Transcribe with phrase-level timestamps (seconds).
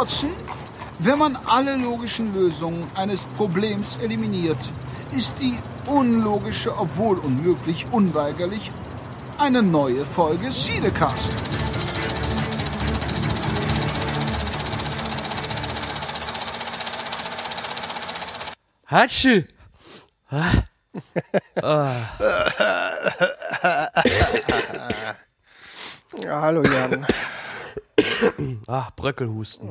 [0.00, 0.30] Watson,
[1.00, 4.56] wenn man alle logischen Lösungen eines Problems eliminiert,
[5.16, 8.70] ist die unlogische, obwohl unmöglich, unweigerlich
[9.38, 11.30] eine neue Folge Siedecast.
[18.86, 19.44] Hatschi!
[20.30, 20.62] Ja,
[26.40, 27.04] hallo Jan.
[28.66, 29.70] Ach, Bröckelhusten.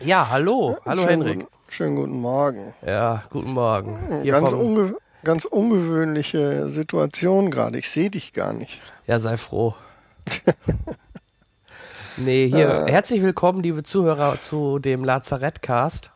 [0.00, 0.78] Ja, hallo.
[0.84, 1.38] Hallo schönen Henrik.
[1.40, 2.74] Guten, schönen guten Morgen.
[2.86, 4.22] Ja, guten Morgen.
[4.22, 7.78] Hier Ganz, unge ganz ungewöhnliche Situation gerade.
[7.78, 8.80] Ich sehe dich gar nicht.
[9.06, 9.74] ja, sei froh.
[12.16, 16.10] nee, hier, herzlich willkommen, liebe Zuhörer, zu dem Lazarettcast.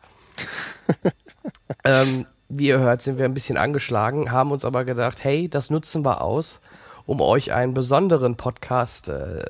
[1.83, 5.69] ähm, wie ihr hört, sind wir ein bisschen angeschlagen, haben uns aber gedacht, hey, das
[5.69, 6.61] nutzen wir aus,
[7.05, 9.43] um euch einen besonderen Podcast äh,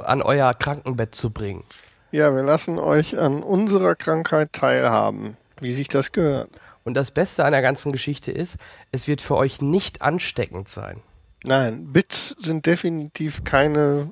[0.00, 1.64] an euer Krankenbett zu bringen.
[2.12, 6.50] Ja, wir lassen euch an unserer Krankheit teilhaben, wie sich das gehört.
[6.84, 8.56] Und das Beste an der ganzen Geschichte ist,
[8.90, 11.02] es wird für euch nicht ansteckend sein.
[11.44, 14.10] Nein, Bits sind definitiv keine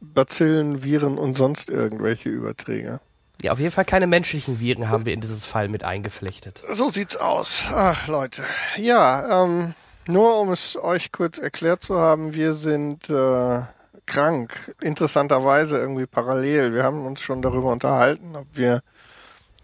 [0.00, 3.00] Bazillen, Viren und sonst irgendwelche Überträger.
[3.42, 6.62] Ja, auf jeden Fall keine menschlichen Viren haben wir in dieses Fall mit eingeflechtet.
[6.72, 7.64] So sieht's aus.
[7.68, 8.42] Ach, Leute.
[8.76, 9.74] Ja, ähm,
[10.06, 13.62] nur um es euch kurz erklärt zu haben, wir sind äh,
[14.06, 14.74] krank.
[14.80, 16.74] Interessanterweise irgendwie parallel.
[16.74, 18.82] Wir haben uns schon darüber unterhalten, ob wir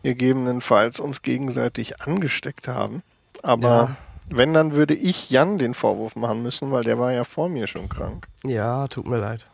[0.02, 3.02] gegebenenfalls uns gegenseitig angesteckt haben.
[3.42, 3.96] Aber Ja.
[4.28, 7.66] wenn, dann würde ich Jan den Vorwurf machen müssen, weil der war ja vor mir
[7.66, 8.26] schon krank.
[8.44, 9.46] Ja, tut mir leid.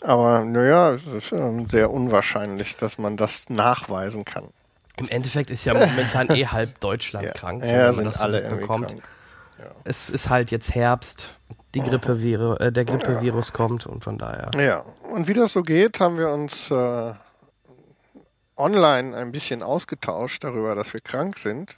[0.00, 1.34] Aber naja, es ist
[1.70, 4.44] sehr unwahrscheinlich, dass man das nachweisen kann.
[4.96, 8.20] Im Endeffekt ist ja momentan eh halb Deutschland Ja, krank, so, ja wenn man das
[8.20, 9.02] alle irgendwie mitbekommt.
[9.84, 11.36] Es ist halt jetzt Herbst,
[11.74, 14.50] die Grippevire, äh, der Grippevirus kommt und von daher.
[14.58, 17.14] Ja, und wie das so geht, haben wir uns äh,
[18.56, 21.76] online ein bisschen ausgetauscht darüber, dass wir krank sind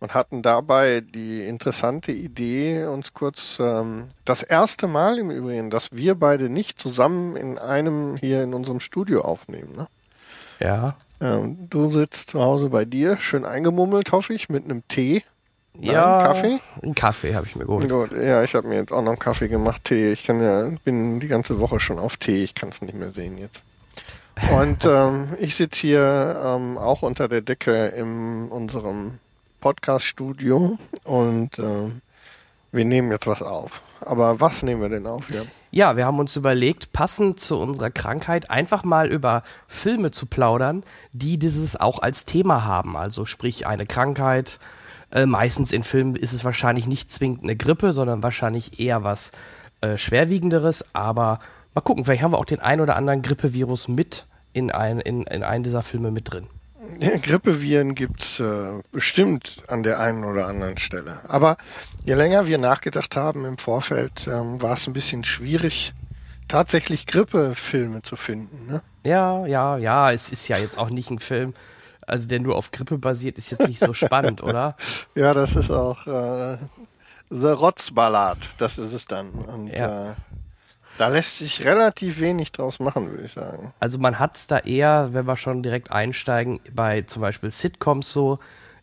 [0.00, 5.92] und hatten dabei die interessante Idee, uns kurz ähm, das erste Mal im Übrigen, dass
[5.92, 9.76] wir beide nicht zusammen in einem hier in unserem Studio aufnehmen.
[9.76, 9.88] Ne?
[10.58, 10.96] Ja.
[11.20, 15.22] Ähm, du sitzt zu Hause bei dir, schön eingemummelt, hoffe ich, mit einem Tee.
[15.80, 16.18] Nein, ja.
[16.18, 16.60] Kaffee?
[16.82, 17.88] Einen Kaffee habe ich mir geholt.
[17.88, 20.12] Gut, ja, ich habe mir jetzt auch noch einen Kaffee gemacht, Tee.
[20.12, 23.12] Ich kann ja, bin die ganze Woche schon auf Tee, ich kann es nicht mehr
[23.12, 23.62] sehen jetzt.
[24.52, 29.18] Und ähm, ich sitze hier ähm, auch unter der Decke in unserem
[29.60, 32.00] Podcast-Studio und ähm,
[32.72, 33.82] wir nehmen jetzt was auf.
[34.00, 35.30] Aber was nehmen wir denn auf?
[35.30, 35.42] Ja?
[35.70, 40.82] Ja, wir haben uns überlegt, passend zu unserer Krankheit einfach mal über Filme zu plaudern,
[41.12, 42.96] die dieses auch als Thema haben.
[42.96, 44.58] Also sprich eine Krankheit.
[45.12, 49.32] Äh, meistens in Filmen ist es wahrscheinlich nicht zwingend eine Grippe, sondern wahrscheinlich eher was
[49.80, 50.84] äh, schwerwiegenderes.
[50.92, 51.40] Aber
[51.74, 55.22] mal gucken, vielleicht haben wir auch den ein oder anderen Grippevirus mit in, ein, in,
[55.24, 56.46] in einen dieser Filme mit drin.
[56.98, 61.20] Ja, Grippeviren gibt's äh, bestimmt an der einen oder anderen Stelle.
[61.28, 61.56] Aber
[62.04, 65.92] je länger wir nachgedacht haben im Vorfeld, ähm, war es ein bisschen schwierig,
[66.48, 68.66] tatsächlich Grippefilme zu finden.
[68.66, 68.82] Ne?
[69.04, 71.54] Ja, ja, ja, es ist ja jetzt auch nicht ein Film,
[72.10, 74.76] also der nur auf Grippe basiert, ist jetzt nicht so spannend, oder?
[75.14, 76.58] Ja, das ist auch äh,
[77.30, 79.30] The Rotzballad, das ist es dann.
[79.30, 80.12] Und Ja.
[80.12, 80.14] äh,
[80.98, 83.72] da lässt sich relativ wenig draus machen, würde ich sagen.
[83.80, 88.12] Also man hat es da eher, wenn wir schon direkt einsteigen, bei zum Beispiel Sitcoms
[88.12, 88.38] so,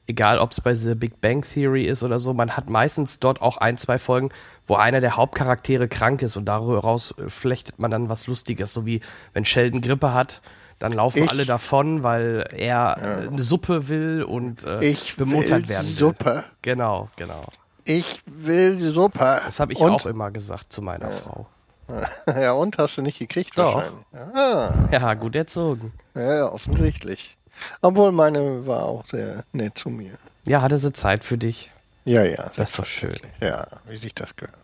[0.07, 3.41] egal ob es bei The Big Bang Theory ist oder so, man hat meistens dort
[3.41, 4.29] auch ein, zwei Folgen,
[4.65, 8.85] wo einer der Hauptcharaktere krank ist und daraus äh, flechtet man dann was Lustiges, so
[8.85, 9.01] wie
[9.33, 10.41] wenn Sheldon Grippe hat,
[10.79, 15.63] dann laufen Ich- alle davon, weil er äh, eine Suppe will und äh, Ich bemuttert
[15.63, 15.95] will werden will.
[15.95, 16.43] Suppe.
[16.61, 17.41] Genau, genau.
[17.83, 19.41] Ich will Suppe.
[19.45, 21.47] Das habe ich und, auch immer gesagt zu meiner Frau.
[22.27, 23.75] Ja, und hast du nicht gekriegt Doch.
[23.75, 24.05] wahrscheinlich.
[24.35, 25.93] Ah, Ja, gut erzogen.
[26.15, 27.38] ja, ja, offensichtlich.
[27.81, 30.12] Obwohl meine war auch sehr nett zu mir.
[30.45, 31.71] Ja, hatte sie Zeit für dich.
[32.03, 32.44] Ja, ja.
[32.57, 33.15] Das ist doch schön.
[33.39, 34.57] Ja, wie sich das gehört.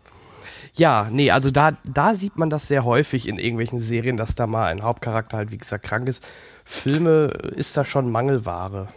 [0.76, 4.46] Ja, nee, also da, da sieht man das sehr häufig in irgendwelchen Serien, dass da
[4.46, 6.26] mal ein Hauptcharakter halt, wie gesagt, krank ist.
[6.64, 7.26] Filme
[7.56, 8.88] ist da schon Mangelware.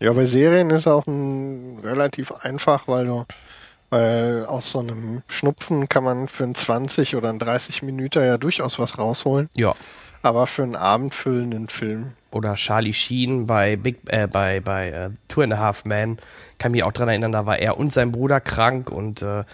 [0.00, 3.24] Ja, bei Serien ist auch ein, relativ einfach, weil du
[3.90, 8.38] weil aus so einem Schnupfen kann man für einen 20 oder einen 30 Minuten ja
[8.38, 9.48] durchaus was rausholen.
[9.54, 9.74] Ja.
[10.22, 12.12] Aber für einen abendfüllenden Film.
[12.32, 16.18] Oder Charlie Sheen bei Big, äh, bei, bei äh, Two and a Half Men.
[16.58, 19.44] Kann mich auch dran erinnern, da war er und sein Bruder krank und äh,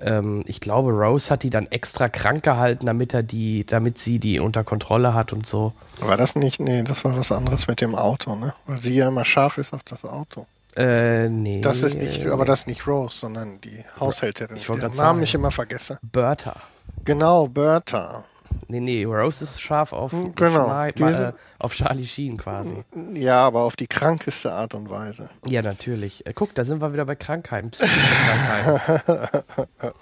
[0.00, 4.18] ähm, ich glaube, Rose hat die dann extra krank gehalten, damit er die, damit sie
[4.18, 5.72] die unter Kontrolle hat und so.
[6.00, 6.60] War das nicht?
[6.60, 8.54] Nee, das war was anderes mit dem Auto, ne?
[8.66, 10.46] Weil sie ja immer scharf ist auf das Auto.
[10.76, 11.60] Äh, nee.
[11.60, 15.18] Das ist nicht, aber das ist nicht Rose, sondern die Haushälterin, Ich wollte deren Namen
[15.18, 15.22] sagen.
[15.22, 15.98] ich immer vergesse.
[16.02, 16.56] Bertha.
[17.04, 18.24] Genau, Bertha.
[18.68, 20.86] Nee, nee, Rose ist scharf auf, Hm, genau.
[20.90, 22.84] Die äh, auf Charlie Sheen quasi.
[23.12, 25.28] Ja, aber auf die krankeste Art und Weise.
[25.46, 26.26] Ja, natürlich.
[26.26, 29.58] Äh, guck, da sind wir wieder bei Krankheiten, psychische Krankheiten.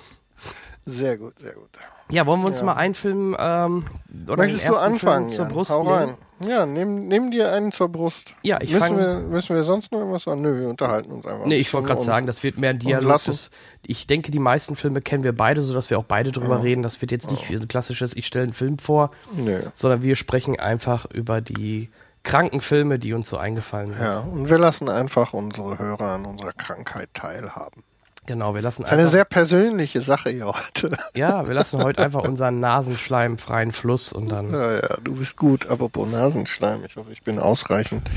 [0.84, 1.70] Sehr gut, sehr gut.
[2.10, 2.66] Ja, wollen wir uns Ja.
[2.66, 3.84] mal einen Film ähm,
[4.26, 5.28] oder Möchtest den du ersten anfangen?
[5.28, 5.54] Film zur Jan?
[5.54, 5.94] Brust Hau nehmen?
[5.94, 6.14] rein.
[6.44, 8.34] Ja, nimm, nimm dir einen zur Brust.
[8.42, 10.42] Ja, ich müssen wir, müssen wir sonst noch irgendwas sagen?
[10.42, 11.46] Nö, wir unterhalten uns einfach.
[11.46, 13.20] Nee, ich wollte gerade sagen, das wird mehr ein Dialog.
[13.86, 16.82] ich denke, die meisten Filme kennen wir beide, sodass wir auch beide drüber reden.
[16.82, 19.60] Das wird jetzt nicht wie so ein klassisches, ich stelle einen Film vor, Nö.
[19.74, 21.90] sondern wir sprechen einfach über die
[22.24, 24.02] kranken Filme, die uns so eingefallen sind.
[24.02, 27.84] Ja, und wir lassen einfach unsere Hörer an unserer Krankheit teilhaben.
[28.26, 30.96] Genau, wir lassen Das ist eine sehr persönliche Sache hier heute.
[31.16, 35.36] ja, wir lassen heute einfach unseren Nasenschleim freien Fluss und dann Ja, ja, du bist
[35.36, 35.66] gut.
[35.66, 38.08] Apropos Nasenschleim, ich hoffe, ich bin ausreichend.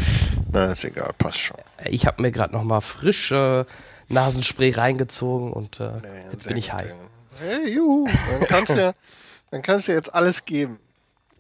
[0.52, 1.58] Na, ist egal, passt schon.
[1.86, 3.66] ich habe mir gerade noch mal frisch äh,
[4.10, 6.94] Nasenspray reingezogen und äh, Ja, jetzt bin ich high.
[7.40, 8.08] Hey, juhu.
[8.32, 8.94] Dann kannst du ja,
[9.50, 10.80] dann kannst du jetzt alles geben.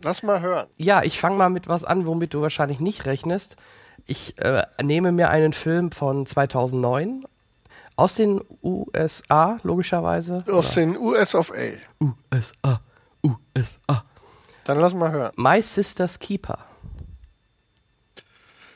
[0.04, 0.68] Lass mal hören.
[0.78, 3.58] Ja, ich fange mal mit was an, womit du wahrscheinlich nicht rechnest.
[4.08, 7.26] Ich äh, nehme mir einen Film von 2009
[7.96, 10.44] aus den USA, logischerweise.
[10.50, 12.06] Aus den US of A.
[12.32, 12.82] USA,
[13.24, 14.04] USA.
[14.66, 15.32] Dann lass mal hören.
[15.38, 16.58] My Sister's Keeper.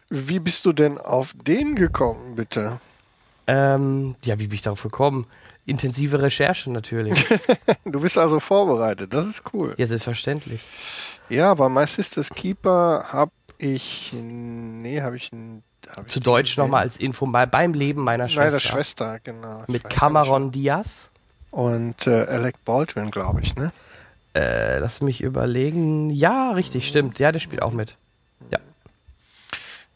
[0.10, 2.80] Wie bist du denn auf den gekommen, bitte?
[3.48, 5.28] Ähm, ja, wie bin ich darauf gekommen?
[5.66, 7.26] Intensive Recherche natürlich.
[7.86, 9.74] Du bist also vorbereitet, das ist cool.
[9.78, 10.62] ja, selbstverständlich.
[11.30, 15.32] Ja, aber My Sister's Keeper hab ich, nee, habe ich, ich
[16.06, 18.52] Zu Deutsch nochmal als Info mal beim Leben meiner Schwester.
[18.52, 19.64] der Schwester, genau.
[19.68, 21.12] Mit Cameron Diaz.
[21.52, 23.72] Und äh, Alec Baldwin, glaube ich, ne?
[24.36, 26.10] Äh, lass mich überlegen.
[26.12, 27.20] Ja, richtig, stimmt.
[27.20, 27.98] Ja, der spielt auch mit.
[28.52, 28.60] Ja.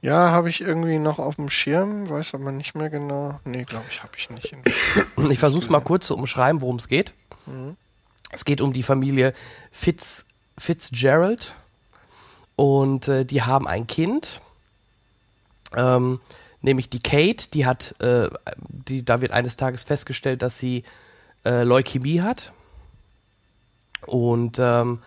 [0.01, 3.39] Ja, habe ich irgendwie noch auf dem Schirm, weiß aber nicht mehr genau.
[3.45, 4.55] Nee, glaube ich, habe ich nicht.
[5.29, 7.13] Ich versuche es mal kurz zu umschreiben, worum es geht.
[8.31, 9.33] Es geht um die Familie
[9.71, 10.25] Fitz,
[10.57, 11.55] Fitzgerald
[12.55, 14.41] und äh, die haben ein Kind,
[15.75, 16.19] ähm,
[16.61, 18.29] nämlich die Kate, die hat, äh,
[18.67, 20.83] die, da wird eines Tages festgestellt, dass sie
[21.45, 22.53] äh, Leukämie hat.
[24.05, 24.99] Und ähm,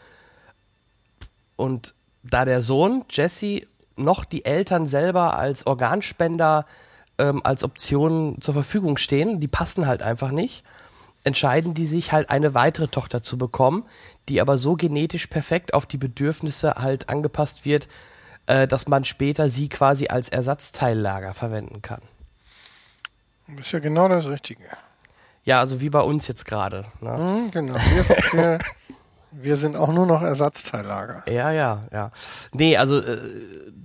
[1.57, 3.63] und da der Sohn Jesse
[3.97, 6.67] noch die Eltern selber als Organspender
[7.19, 10.65] ähm, als Option zur Verfügung stehen, die passen halt einfach nicht,
[11.25, 13.85] entscheiden die sich halt eine weitere Tochter zu bekommen,
[14.29, 17.89] die aber so genetisch perfekt auf die Bedürfnisse halt angepasst wird,
[18.46, 22.02] äh, dass man später sie quasi als Ersatzteillager verwenden kann.
[23.48, 24.64] Das ist ja genau das Richtige.
[25.44, 26.84] Ja, also wie bei uns jetzt gerade.
[27.00, 27.16] Ne?
[27.16, 27.75] Hm, genau.
[27.75, 28.58] Wir, wir,
[29.31, 31.25] wir sind auch nur noch Ersatzteillager.
[31.31, 32.10] Ja, ja, ja.
[32.52, 33.19] Nee, also äh,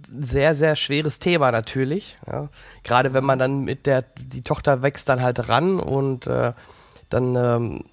[0.03, 2.17] sehr, sehr schweres Thema natürlich.
[2.25, 2.49] Ja.
[2.83, 6.53] Gerade wenn man dann mit der, die Tochter wächst dann halt ran und äh,
[7.09, 7.83] dann, ähm,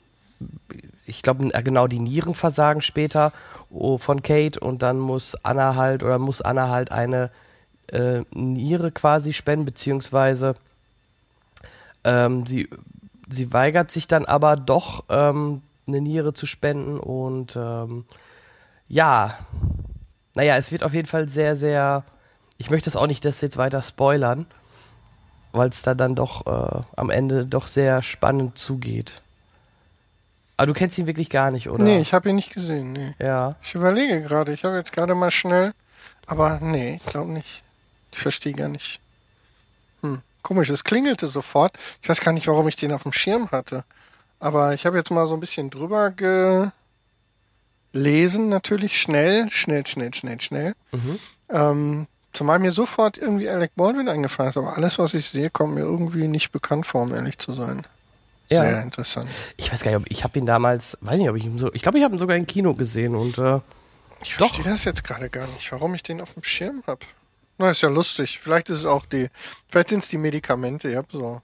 [1.09, 3.33] ich glaube, genau die Nieren versagen später
[3.71, 7.31] oh, von Kate und dann muss Anna halt oder muss Anna halt eine
[7.93, 10.55] äh, Niere quasi spenden, beziehungsweise
[12.05, 12.69] ähm, sie,
[13.29, 18.05] sie weigert sich dann aber doch, ähm, eine Niere zu spenden und ähm,
[18.89, 19.39] ja,
[20.35, 22.05] naja, es wird auf jeden Fall sehr, sehr.
[22.59, 24.47] Ich möchte das auch nicht das jetzt weiter spoilern,
[25.53, 29.23] weil es da dann doch äh, am Ende doch sehr spannend zugeht.
[30.59, 31.85] Aber du kennst ihn wirklich gar nicht, oder?
[31.85, 32.93] Nee, ich habe ihn nicht gesehen.
[32.93, 33.15] Nee.
[33.21, 33.55] Ja.
[33.63, 34.53] Ich überlege gerade.
[34.53, 35.73] Ich habe jetzt gerade mal schnell.
[36.27, 37.63] Aber nee, ich glaube nicht.
[38.11, 38.99] Ich verstehe gar nicht.
[40.03, 40.21] Hm.
[40.43, 41.79] Komisch, es klingelte sofort.
[42.03, 43.85] Ich weiß gar nicht, warum ich den auf dem Schirm hatte.
[44.41, 46.73] Aber ich habe jetzt mal so ein bisschen drüber gelesen,
[48.49, 50.75] natürlich schnell, schnell, schnell, schnell, schnell.
[50.91, 51.19] Mhm.
[51.51, 55.75] Ähm, zumal mir sofort irgendwie Alec Baldwin eingefallen ist, aber alles, was ich sehe, kommt
[55.75, 57.87] mir irgendwie nicht bekannt vor, um ehrlich zu sein.
[58.51, 58.63] Ja.
[58.63, 59.31] Sehr interessant.
[59.57, 61.73] Ich weiß gar nicht, ob ich habe ihn damals, weiß nicht, ob ich ihn so.
[61.75, 63.61] Ich glaube, ich habe ihn sogar im Kino gesehen und äh,
[64.23, 67.01] Ich verstehe das jetzt gerade gar nicht, warum ich den auf dem Schirm habe.
[67.59, 68.39] Na, ist ja lustig.
[68.41, 69.29] Vielleicht ist es auch die,
[69.69, 70.89] vielleicht sind es die Medikamente.
[70.89, 71.43] Ich habe so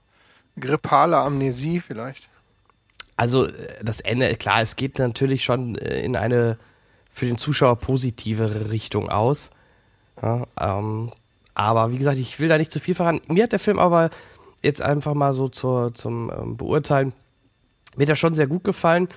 [0.59, 2.29] grippale Amnesie vielleicht.
[3.17, 6.57] Also äh, das Ende, klar, es geht natürlich schon äh, in eine
[7.09, 9.51] für den Zuschauer positivere Richtung aus.
[10.21, 11.11] Ja, ähm,
[11.53, 13.21] aber wie gesagt, ich will da nicht zu viel verraten.
[13.33, 14.09] Mir hat der Film aber
[14.65, 17.13] jetzt einfach mal so zur, zum ähm, Beurteilen,
[17.95, 19.07] mir er schon sehr gut gefallen,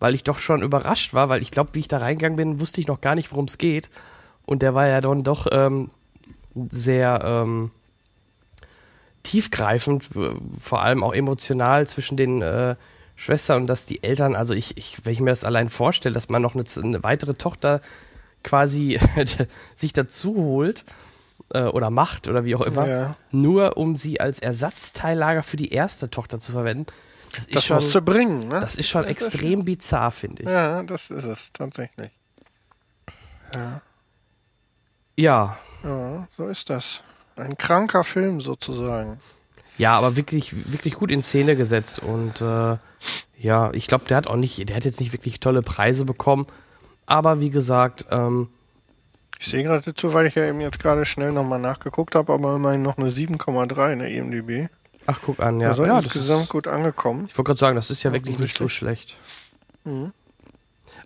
[0.00, 2.80] weil ich doch schon überrascht war, weil ich glaube, wie ich da reingegangen bin, wusste
[2.80, 3.90] ich noch gar nicht, worum es geht.
[4.44, 5.90] Und der war ja dann doch ähm,
[6.54, 7.70] sehr ähm,
[9.22, 10.08] tiefgreifend,
[10.58, 12.76] vor allem auch emotional zwischen den äh,
[13.16, 16.28] Schwestern und dass die Eltern, also ich, ich, wenn ich mir das allein vorstelle, dass
[16.28, 17.80] man noch eine, eine weitere Tochter
[18.42, 19.00] quasi
[19.74, 20.84] sich dazu holt
[21.52, 23.16] äh, oder macht oder wie auch immer, Ja.
[23.30, 26.86] nur um sie als Ersatzteillager für die erste Tochter zu verwenden.
[27.34, 28.60] Das ist Das schon, musst du bringen, ne?
[28.60, 30.48] das ist schon Das ist- extrem bizarr, finde ich.
[30.48, 32.10] Ja, das ist es tatsächlich.
[33.54, 33.80] Ja.
[35.18, 35.56] Ja.
[35.84, 37.02] Ja, so ist das.
[37.36, 39.20] Ein kranker Film sozusagen.
[39.78, 42.76] Ja, aber wirklich, wirklich gut in Szene gesetzt und äh,
[43.38, 46.46] ja, ich glaube, der hat auch nicht, der hat jetzt nicht wirklich tolle Preise bekommen,
[47.04, 48.48] aber wie gesagt, ähm,
[49.38, 52.56] Ich sehe gerade dazu, weil ich ja eben jetzt gerade schnell nochmal nachgeguckt habe, aber
[52.56, 54.68] immerhin noch eine 7,3 in der E IMDb.
[55.06, 57.26] ach guck an, ja, also ja, das insgesamt ist, gut angekommen.
[57.28, 59.18] ich wollte gerade sagen, das ist ja Ja, wirklich nicht so schlecht.
[59.84, 60.12] Mhm.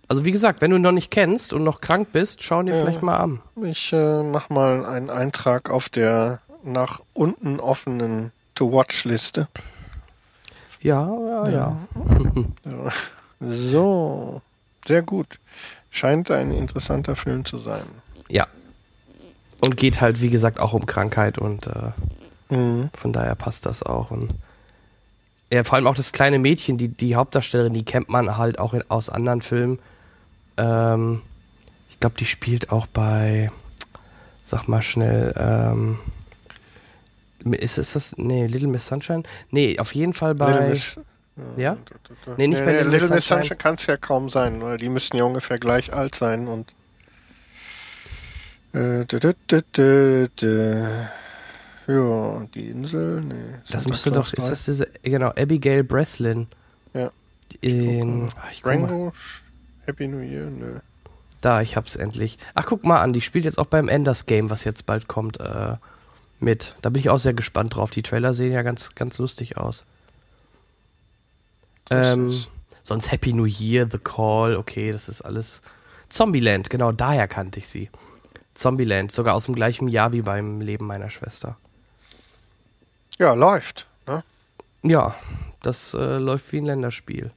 [0.07, 2.65] Also wie gesagt, wenn du ihn noch nicht kennst und noch krank bist, schau ihn
[2.67, 2.81] dir Ja.
[2.81, 3.41] vielleicht mal an.
[3.63, 9.47] Ich äh, mach mal einen Eintrag auf der nach unten offenen To-Watch-Liste.
[10.81, 11.77] Ja, ja, ja.
[12.65, 12.91] Ja.
[13.43, 14.41] So,
[14.87, 15.39] sehr gut.
[15.89, 17.83] Scheint ein interessanter Film zu sein.
[18.31, 18.47] Ja.
[19.61, 21.91] Und geht halt, wie gesagt, auch um Krankheit und äh,
[22.49, 22.89] Mhm.
[22.97, 24.11] von daher passt das auch.
[24.11, 24.31] Und
[25.53, 28.73] ja, vor allem auch das kleine Mädchen, die, die Hauptdarstellerin, die kennt man halt auch
[28.73, 29.79] in, aus anderen Filmen.
[30.57, 31.21] Ähm,
[31.89, 33.51] ich glaube, die spielt auch bei,
[34.43, 35.99] sag mal schnell, ähm,
[37.43, 39.23] ist, ist das, nee, Little Miss Sunshine?
[39.49, 40.77] Nee, auf jeden Fall bei,
[41.55, 41.73] ja?
[41.75, 43.43] Nee, Nee, nicht bei Little Miss Little Miss Sunshine.
[43.43, 46.73] Sunshine kann es ja kaum sein, weil die müssten ja ungefähr gleich alt sein und
[48.73, 50.79] äh, dü- dü- dü.
[51.87, 53.35] ja, die Insel, nee.
[53.69, 54.49] das müsste doch, ist 3.
[54.49, 56.47] das diese, genau, Abigail Breslin.
[56.93, 57.11] Ja.
[57.61, 58.87] In, ach, ich guck mal.
[58.87, 59.13] Rango,
[59.85, 60.79] Happy New Year, nö.
[61.41, 62.37] Da, ich hab's endlich.
[62.53, 65.39] Ach, guck mal an, die spielt jetzt auch beim Enders Game, was jetzt bald kommt,
[65.39, 65.75] äh,
[66.39, 66.75] mit.
[66.81, 67.89] Da bin ich auch sehr gespannt drauf.
[67.89, 69.83] Die Trailer sehen ja ganz, ganz lustig aus.
[71.89, 72.43] Ähm,
[72.83, 75.61] sonst Happy New Year, The Call, okay, das ist alles.
[76.09, 77.89] Zombieland, genau, daher kannte ich sie.
[78.53, 81.57] Zombieland, sogar aus dem gleichen Jahr wie beim Leben meiner Schwester.
[83.17, 83.87] Ja, läuft.
[84.07, 84.23] Ne?
[84.83, 85.15] Ja,
[85.61, 87.31] das äh, läuft wie ein Länderspiel.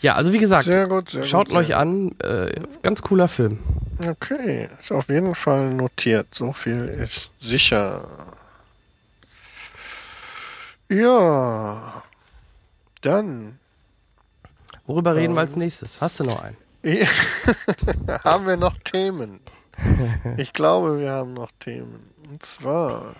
[0.00, 1.58] Ja, also wie gesagt, Sehr gut, sehr schaut gut.
[1.58, 2.12] euch an.
[2.20, 2.52] Äh,
[2.82, 3.58] ganz cooler Film.
[4.06, 6.28] Okay, ist auf jeden Fall notiert.
[6.34, 8.08] So viel ist sicher.
[10.88, 12.02] Ja,
[13.02, 13.58] dann
[14.86, 15.46] Worüber reden wir Ähm.
[15.46, 16.00] als nächstes?
[16.00, 16.56] Hast du noch einen?
[18.24, 19.38] haben wir noch Themen.
[20.36, 22.10] Ich glaube, wir haben noch Themen.
[22.28, 23.14] Und zwar,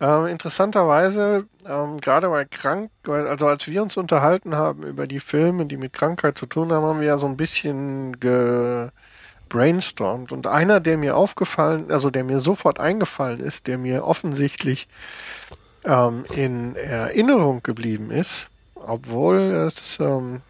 [0.00, 5.66] ähm, interessanterweise, ähm, gerade bei Krank, also als wir uns unterhalten haben über die Filme,
[5.66, 10.32] die mit Krankheit zu tun haben, haben wir ja so ein bisschen gebrainstormt.
[10.32, 14.88] Und einer, der mir aufgefallen, also der mir sofort eingefallen ist, der mir offensichtlich
[15.84, 20.42] ähm, in Erinnerung geblieben ist, obwohl es ähm,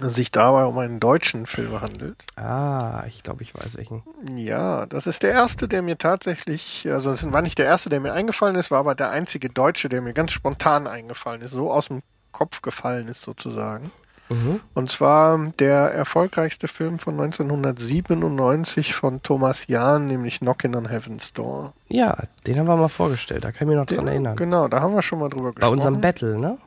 [0.00, 2.24] sich dabei um einen deutschen Film handelt.
[2.36, 4.02] Ah, ich glaube, ich weiß welchen.
[4.36, 8.00] Ja, das ist der erste, der mir tatsächlich, also es war nicht der erste, der
[8.00, 11.70] mir eingefallen ist, war aber der einzige Deutsche, der mir ganz spontan eingefallen ist, so
[11.70, 13.92] aus dem Kopf gefallen ist sozusagen.
[14.28, 14.60] Mhm.
[14.72, 21.74] Und zwar der erfolgreichste Film von 1997 von Thomas Jahn, nämlich Knockin' on Heaven's Door.
[21.88, 24.36] Ja, den haben wir mal vorgestellt, da kann ich mich noch dran erinnern.
[24.36, 25.60] Genau, da haben wir schon mal drüber gesprochen.
[25.60, 26.58] Bei unserem Battle, ne?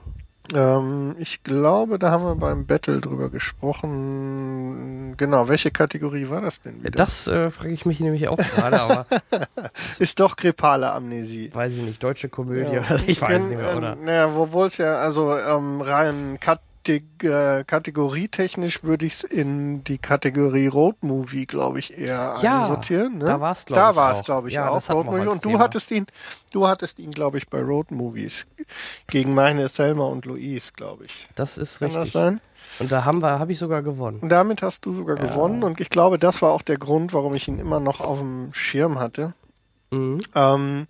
[0.54, 5.16] Ähm, ich glaube, da haben wir beim Battle drüber gesprochen.
[5.18, 6.92] Genau, welche Kategorie war das denn wieder?
[6.92, 9.06] Das äh, frage ich mich nämlich auch gerade, aber
[10.00, 11.50] ist doch grippale Amnesie.
[11.54, 12.82] weiß ich nicht, deutsche Komödie Ja.
[12.82, 13.94] oder ich weiß nicht mehr, oder?
[13.94, 19.84] Ähm, naja, obwohl es ja, also ähm, rein Kateg äh, kategorietechnisch würde ich es in
[19.84, 23.18] die Kategorie Road Movie, glaube ich, eher Ja, einsortieren.
[23.20, 23.26] Ne?
[23.26, 24.76] da war's, glaub Da ich, war es, glaube ich, Ja, auch.
[24.76, 25.28] das Road Movie.
[25.28, 25.60] Und du Thema.
[25.60, 26.06] hattest ihn,
[26.52, 28.48] du hattest ihn, glaube ich, bei Road Movies
[29.08, 31.28] gegen meine Selma und Louise, glaube ich.
[31.36, 32.14] Das ist Kann das richtig.
[32.14, 32.42] sein?
[32.80, 34.20] Und da haben wir, habe ich sogar gewonnen.
[34.20, 37.34] Und damit hast du sogar gewonnen und ich glaube, das war auch der Grund, warum
[37.34, 39.34] ich ihn immer noch auf dem Schirm hatte.
[39.90, 40.20] Mhm.
[40.36, 40.88] Ähm,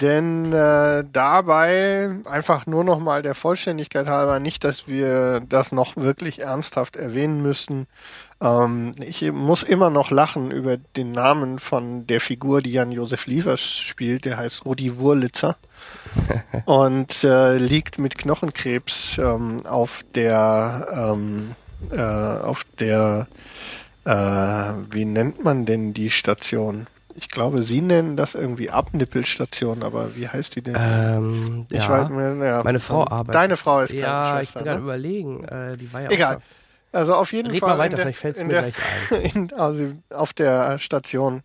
[0.00, 5.96] denn äh, dabei einfach nur noch mal der Vollständigkeit halber, nicht, dass wir das noch
[5.96, 7.86] wirklich ernsthaft erwähnen müssten.
[8.40, 13.60] Ähm, ich muss immer noch lachen über den Namen von der Figur, die Jan-Josef Liefers
[13.60, 14.24] spielt.
[14.24, 15.56] Der heißt Rudi Wurlitzer
[16.64, 21.54] und äh, liegt mit Knochenkrebs ähm, auf der ähm,
[21.90, 23.26] äh, auf der
[24.04, 24.12] äh,
[24.90, 26.86] wie nennt man denn die Station?
[27.14, 30.76] Ich glaube, Sie nennen das irgendwie Abnippelstation, aber wie heißt die denn?
[30.78, 31.88] Ähm, ich ja.
[31.88, 33.34] weiß mir, ja, Meine Frau ähm, arbeitet.
[33.34, 34.84] Deine Frau ist Ja, ich bin gerade ne?
[34.84, 35.44] überlegen.
[35.44, 36.36] Äh, die war ja Egal.
[36.36, 36.40] auch.
[36.92, 37.70] Also auf jeden Red Fall.
[37.70, 41.42] mal weiter, der, vielleicht fällt's in mir der, gleich In, also auf der Station,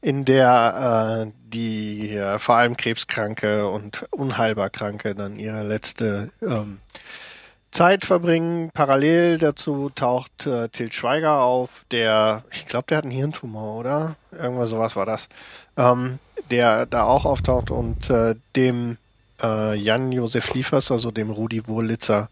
[0.00, 6.78] in der äh, die äh, vor allem Krebskranke und unheilbar Kranke dann ihre letzte ähm,
[7.72, 8.70] Zeit verbringen.
[8.72, 14.16] Parallel dazu taucht äh, Til Schweiger auf, der, ich glaube, der hat einen Hirntumor, oder?
[14.30, 15.28] Irgendwas sowas war das.
[15.76, 16.18] Ähm,
[16.50, 18.98] der da auch auftaucht und äh, dem
[19.42, 22.28] äh, Jan-Josef Liefers, also dem Rudi Wurlitzer,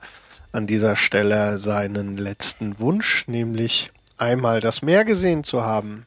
[0.53, 6.07] an dieser Stelle seinen letzten Wunsch, nämlich einmal das Meer gesehen zu haben,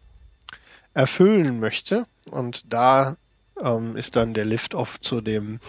[0.93, 2.05] erfüllen möchte.
[2.29, 3.15] Und da
[3.61, 5.59] ähm, ist dann der Lift-Off zu dem,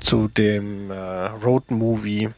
[0.00, 2.30] zu dem äh, Road-Movie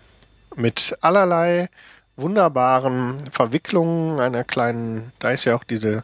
[0.59, 1.71] mit allerlei
[2.17, 6.03] wunderbaren Verwicklungen einer kleinen, da ist ja auch diese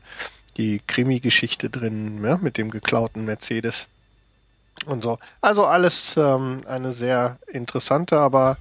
[0.56, 3.88] die Krimi-Geschichte drin, ja, mit dem geklauten Mercedes
[4.86, 5.18] und so.
[5.40, 8.56] Also alles ähm, eine sehr interessante, aber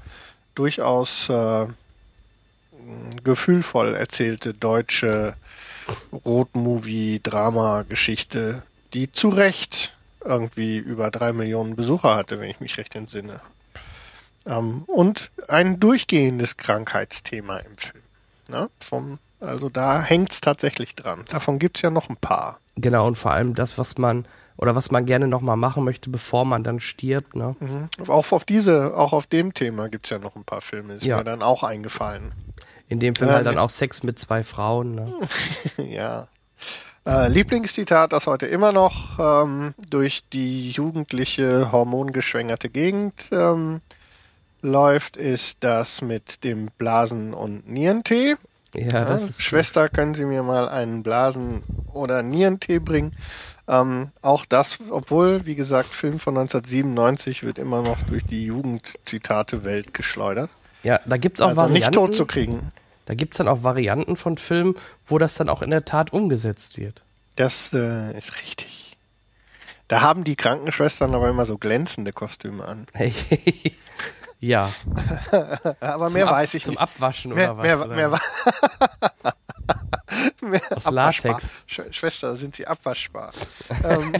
[0.55, 1.67] durchaus äh,
[3.23, 5.35] gefühlvoll erzählte deutsche
[6.25, 13.41] Road-Movie-Drama-Geschichte, die zu Recht irgendwie über drei Millionen Besucher hatte, wenn ich mich recht entsinne.
[14.45, 18.03] Ähm, und ein durchgehendes Krankheitsthema im Film.
[18.49, 18.69] Ne?
[18.79, 21.25] Vom, also da hängt es tatsächlich dran.
[21.29, 22.59] Davon gibt es ja noch ein paar.
[22.75, 24.25] Genau, und vor allem das, was man
[24.57, 27.35] oder was man gerne nochmal machen möchte, bevor man dann stirbt.
[27.35, 27.55] Ne?
[27.59, 27.87] Mhm.
[28.07, 31.03] Auch auf diese, auch auf dem Thema gibt es ja noch ein paar Filme, ist
[31.05, 31.17] Ja.
[31.17, 32.31] mir dann auch eingefallen.
[32.87, 33.61] In dem Film Ja, halt dann nee.
[33.61, 34.93] auch Sex mit zwei Frauen.
[34.95, 35.13] Ne?
[35.77, 36.27] ja.
[37.05, 43.81] Äh, Lieblingszitat, das heute immer noch ähm, durch die jugendliche, hormongeschwängerte Gegend ähm,
[44.63, 48.35] läuft, ist das mit dem Blasen- und Nierentee.
[48.73, 51.61] Ja, das Ja, ist Schwester, können Sie mir mal einen Blasen-
[51.93, 53.13] oder Nierentee bringen?
[53.67, 59.93] Ähm, auch das, obwohl, wie gesagt, Film von 1997 wird immer noch durch die Jugendzitate-Welt
[59.93, 60.49] geschleudert.
[60.83, 61.93] Ja, da gibt's auch Also nicht Varianten.
[61.93, 62.71] tot zu kriegen.
[63.05, 66.77] Da gibt's dann auch Varianten von Filmen, wo das dann auch in der Tat umgesetzt
[66.77, 67.03] wird.
[67.35, 68.97] Das äh, ist richtig.
[69.87, 72.87] Da haben die Krankenschwestern aber immer so glänzende Kostüme an.
[74.43, 74.69] ja.
[75.79, 76.81] Aber Zum mehr Ab- weiß ich Zum nicht.
[76.81, 77.63] Abwaschen Mehr, oder was?
[77.63, 77.95] mehr, oder?
[77.95, 78.09] mehr,
[80.41, 80.91] mehr Aus.
[80.91, 81.61] Latex.
[81.65, 83.31] Sch Schwester, sind Sie abwaschbar?
[83.83, 84.13] ähm,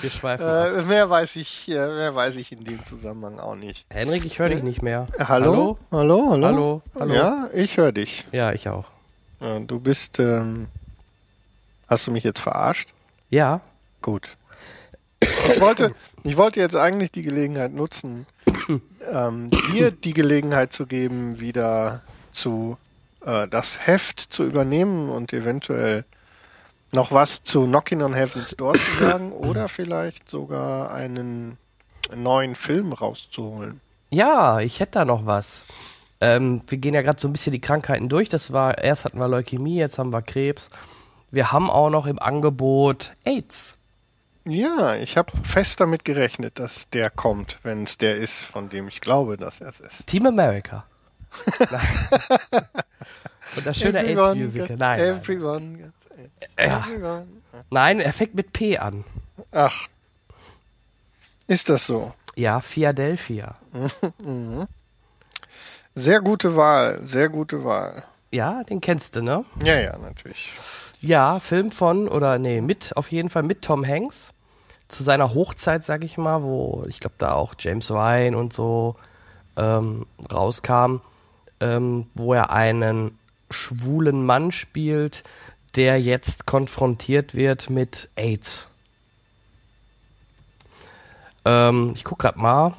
[0.00, 3.86] Wir schweifen äh, mehr weiß ich, äh, mehr weiß ich in dem Zusammenhang auch nicht.
[3.90, 5.06] Henrik, ich höre dich nicht mehr.
[5.18, 5.78] Äh, hallo?
[5.90, 6.28] Hallo?
[6.30, 6.46] Hallo?
[6.46, 6.82] Hallo?
[6.98, 7.14] Hallo?
[7.14, 8.24] Ja, ich höre dich.
[8.32, 8.84] Ja, ich auch.
[9.40, 10.68] Äh, du bist, ähm,
[11.88, 12.90] hast du mich jetzt verarscht?
[13.30, 13.60] Ja.
[14.02, 14.36] Gut.
[15.20, 18.26] Ich wollte, ich wollte jetzt eigentlich die Gelegenheit nutzen,
[19.10, 22.02] ähm, dir die Gelegenheit zu geben, wieder
[22.32, 22.76] zu
[23.24, 26.04] äh, das Heft zu übernehmen und eventuell
[26.92, 31.58] noch was zu Knocking on Heaven's Door zu sagen oder vielleicht sogar einen
[32.14, 33.80] neuen Film rauszuholen.
[34.10, 35.66] Ja, ich hätte da noch was.
[36.20, 38.28] Ähm, wir gehen ja gerade so ein bisschen die Krankheiten durch.
[38.28, 40.70] Das war, erst hatten wir Leukämie, jetzt haben wir Krebs.
[41.30, 43.77] Wir haben auch noch im Angebot AIDS.
[44.48, 48.88] Ja, ich habe fest damit gerechnet, dass der kommt, wenn es der ist, von dem
[48.88, 50.06] ich glaube, dass er es ist.
[50.06, 50.86] Team America.
[51.70, 51.80] Nein.
[53.56, 54.76] Und das schöne AIDS-Musical.
[54.76, 55.00] Nein, nein.
[55.00, 56.30] Everyone gets AIDS.
[56.58, 56.78] Ja.
[56.78, 57.26] Everyone.
[57.70, 59.04] Nein, er fängt mit P an.
[59.52, 59.86] Ach.
[61.46, 62.12] Ist das so?
[62.34, 63.56] Ja, Philadelphia.
[65.94, 68.04] Sehr gute Wahl, sehr gute Wahl.
[68.30, 69.44] Ja, den kennst du, ne?
[69.64, 70.52] Ja, ja, natürlich.
[71.00, 74.32] Ja, Film von, oder nee, mit, auf jeden Fall mit Tom Hanks.
[74.88, 78.96] Zu seiner Hochzeit, sag ich mal, wo ich glaube, da auch James Ryan und so
[79.56, 81.00] ähm, rauskam,
[81.60, 83.18] ähm, wo er einen
[83.50, 85.24] schwulen Mann spielt,
[85.74, 88.82] der jetzt konfrontiert wird mit AIDS.
[91.44, 92.74] Ähm, ich guck grad mal,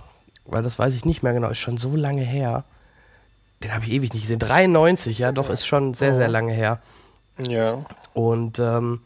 [0.46, 2.64] weil das weiß ich nicht mehr genau, ist schon so lange her.
[3.64, 4.40] Den habe ich ewig nicht gesehen.
[4.40, 6.80] 93, ja, doch, ist schon sehr, sehr lange her.
[7.38, 7.84] Ja.
[8.14, 9.02] Und ähm,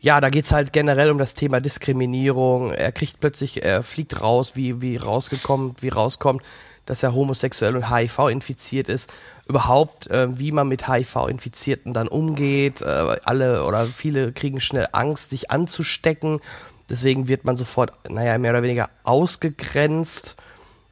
[0.00, 2.72] ja, da geht's halt generell um das Thema Diskriminierung.
[2.72, 6.42] Er kriegt plötzlich, er fliegt raus, wie, wie rausgekommen, wie rauskommt,
[6.86, 9.12] dass er homosexuell und HIV infiziert ist.
[9.46, 12.80] Überhaupt, äh, wie man mit HIV-Infizierten dann umgeht.
[12.80, 16.40] Äh, alle oder viele kriegen schnell Angst, sich anzustecken.
[16.88, 20.36] Deswegen wird man sofort, naja, mehr oder weniger ausgegrenzt.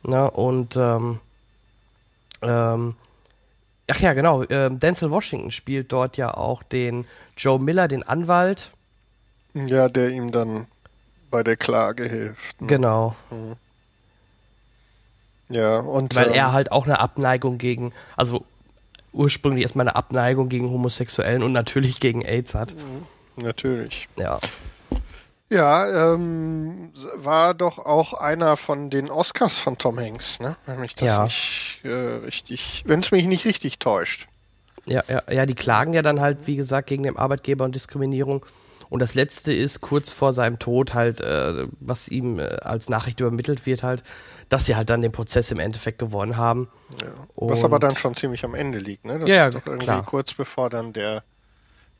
[0.03, 0.31] Ne?
[0.31, 1.21] Und ähm,
[2.43, 2.95] ähm,
[3.91, 4.45] Ach ja, genau.
[4.51, 7.07] Ähm, Denzel Washington spielt dort ja auch den
[7.39, 8.71] Joe Miller, den Anwalt.
[9.67, 10.67] Ja, der ihm dann
[11.31, 12.61] bei der Klage hilft.
[12.61, 12.67] ne?
[12.69, 13.17] Genau.
[15.49, 18.45] Ja, und Weil ähm, er halt auch eine Abneigung gegen, also
[19.13, 22.75] ursprünglich erstmal eine Abneigung gegen Homosexuellen und natürlich gegen AIDS hat.
[23.37, 24.09] natürlich.
[24.17, 24.39] Ja.
[25.51, 30.57] Ja, ähm, war doch auch einer von den Oscars von Tom Hanks, ne?
[30.67, 31.25] Wenn mich das Ja.
[31.25, 34.29] nicht äh, richtig, wenn es mich nicht richtig täuscht.
[34.85, 38.45] Ja, ja, ja, die klagen ja dann halt, wie gesagt, gegen den Arbeitgeber und Diskriminierung.
[38.91, 43.21] Und das letzte ist kurz vor seinem Tod halt, äh, was ihm äh, als Nachricht
[43.21, 44.03] übermittelt wird, halt,
[44.49, 46.69] dass sie halt dann den Prozess im Endeffekt gewonnen haben.
[47.37, 49.19] Was aber dann schon ziemlich am Ende liegt, ne?
[49.19, 50.05] Das Ja, ja, ist doch irgendwie klar.
[50.05, 51.23] kurz bevor dann der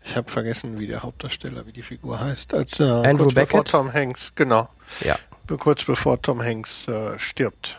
[0.05, 3.61] ich habe vergessen, wie der Hauptdarsteller, wie die Figur heißt, als äh, Andrew kurz bevor
[3.61, 3.69] Beckett?
[3.73, 4.69] Tom Hanks, genau,
[5.01, 5.19] Ja.
[5.59, 7.79] kurz bevor Tom Hanks äh, stirbt.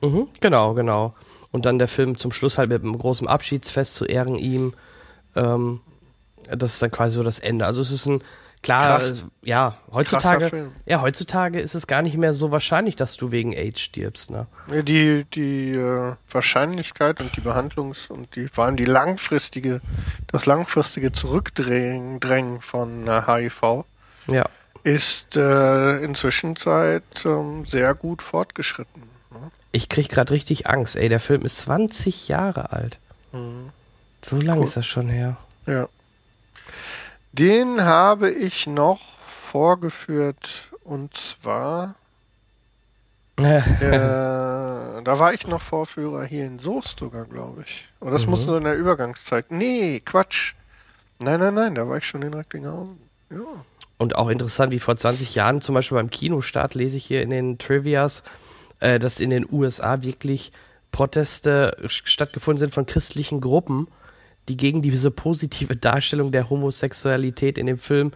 [0.00, 1.14] Mhm, genau, genau.
[1.50, 4.72] Und dann der Film zum Schluss halt mit einem großen Abschiedsfest zu Ehren ihm.
[5.34, 5.80] Ähm,
[6.56, 7.66] das ist dann quasi so das Ende.
[7.66, 8.20] Also es ist ein
[8.62, 9.22] klar, Krass.
[9.44, 13.52] äh, ja, heutzutage, ja, heutzutage ist es gar nicht mehr so wahrscheinlich, dass du wegen
[13.52, 14.46] AIDS stirbst, ne?
[14.72, 19.80] Ja, Die, die äh, Wahrscheinlichkeit und die Behandlungs- und die, vor allem die langfristige,
[20.32, 23.84] das langfristige Zurückdrängen Drängen von äh, HIV
[24.26, 24.44] Ja.
[24.82, 29.02] ist äh, inzwischen seit ähm, sehr gut fortgeschritten.
[29.30, 29.50] Ne?
[29.70, 32.98] Ich krieg gerade richtig Angst, ey, der Film ist 20 Jahre alt.
[34.22, 34.64] So lange Cool.
[34.64, 35.36] ist das schon her.
[35.66, 35.88] Ja.
[37.32, 41.94] Den habe ich noch vorgeführt und zwar,
[43.38, 47.88] äh, da war ich noch Vorführer hier in Soest sogar, glaube ich.
[48.00, 49.50] Und das muss so in der Übergangszeit.
[49.50, 50.54] Nee, Quatsch.
[51.20, 52.98] Nein, nein, nein, da war ich schon in Recklinghausen.
[53.30, 53.44] Ja.
[53.98, 57.30] Und auch interessant, wie vor 20 Jahren zum Beispiel beim Kinostart lese ich hier in
[57.30, 58.22] den Trivias,
[58.80, 60.52] äh, dass in den USA wirklich
[60.92, 63.88] Proteste stattgefunden sind von christlichen Gruppen,
[64.48, 68.12] die gegen diese positive Darstellung der Homosexualität in dem Film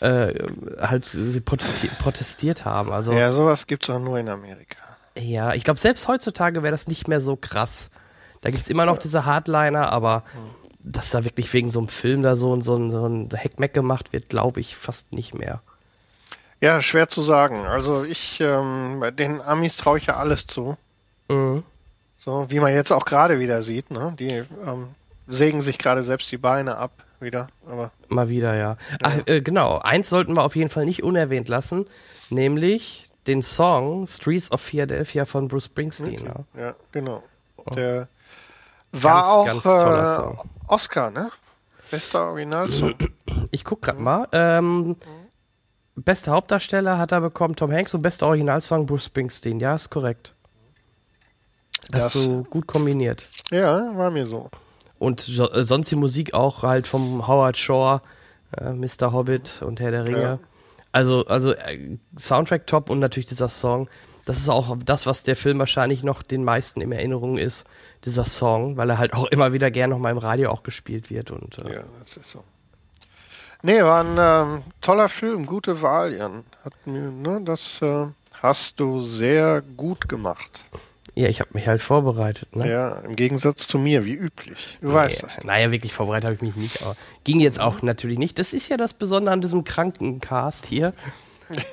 [0.00, 0.34] äh,
[0.80, 2.90] halt sie protestiert, protestiert haben.
[2.92, 4.78] Also ja, sowas gibt's auch nur in Amerika.
[5.18, 7.90] ja, ich glaube, selbst heutzutage wäre das nicht mehr so krass.
[8.40, 10.24] Da gibt's immer noch diese Hardliner, aber
[10.82, 13.74] dass da wirklich wegen so einem Film da so, ein- so, ein- so ein Heckmeck
[13.74, 15.60] gemacht wird, glaube ich fast nicht mehr.
[16.62, 17.66] Ja, schwer zu sagen.
[17.66, 20.78] Also ich, ähm, bei den Amis traue ich ja alles zu.
[21.28, 21.62] Mhm.
[22.16, 24.14] So, wie man jetzt auch gerade wieder sieht, ne?
[24.18, 24.28] Die
[24.66, 24.88] ähm,
[25.30, 27.48] sägen sich gerade selbst die Beine ab wieder.
[27.66, 28.76] Aber Mal wieder, ja.
[29.02, 29.78] Ach, äh, genau.
[29.78, 31.86] Eins sollten wir auf jeden Fall nicht unerwähnt lassen,
[32.30, 36.24] nämlich den Song Streets of Philadelphia von Bruce Springsteen.
[36.24, 36.60] Ja.
[36.60, 37.22] ja, genau.
[37.76, 38.08] Der
[38.92, 39.44] war Oh.
[39.44, 40.50] Ganz, ganz auch toller äh, Song.
[40.68, 41.30] Oscar, ne?
[41.90, 42.94] Bester Originalsong.
[43.52, 44.26] Ich guck grad mal.
[44.32, 44.96] Ähm,
[45.96, 49.60] bester Hauptdarsteller hat er bekommen Tom Hanks und bester Originalsong Bruce Springsteen.
[49.60, 50.32] Ja, ist korrekt.
[51.92, 53.28] Hast Das- du gut kombiniert.
[53.50, 54.50] ja, war mir so.
[55.00, 58.02] Und so, äh, sonst die Musik auch halt vom Howard Shore,
[58.56, 59.12] äh, Mr.
[59.12, 60.22] Hobbit und Herr der Ringe.
[60.22, 60.38] Ja.
[60.92, 63.88] Also, also äh, Soundtrack top und natürlich dieser Song.
[64.26, 67.64] Das ist auch das, was der Film wahrscheinlich noch den meisten in Erinnerung ist,
[68.04, 71.08] dieser Song, weil er halt auch immer wieder gern noch mal im Radio auch gespielt
[71.08, 71.30] wird.
[71.30, 72.44] Und äh, Ja, das ist so.
[73.62, 76.44] Nee, war ein ähm, toller Film, gute Wahl, Jan.
[76.62, 78.06] Hat mir, ne, das äh,
[78.42, 80.60] hast du sehr gut gemacht.
[81.14, 82.54] Ja, ich habe mich halt vorbereitet.
[82.56, 82.70] Ne?
[82.70, 84.78] Ja, im Gegensatz zu mir, wie üblich.
[84.80, 85.44] Du weißt Ja, das.
[85.44, 88.38] Naja, wirklich vorbereitet habe ich mich nicht, aber ging jetzt auch natürlich nicht.
[88.38, 90.92] Das ist ja das Besondere an diesem Krankencast hier.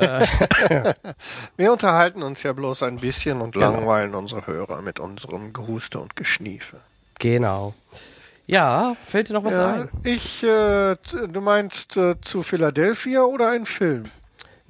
[1.58, 3.72] Wir unterhalten uns ja bloß ein bisschen und Genau.
[3.72, 6.78] langweilen unsere Hörer mit unserem Gehuste und Geschniefe.
[7.20, 7.74] Genau.
[8.48, 9.90] Ja, fällt dir noch was Ja, ein?
[10.04, 10.96] ich, äh,
[11.28, 14.06] du meinst äh, zu Philadelphia oder ein Film?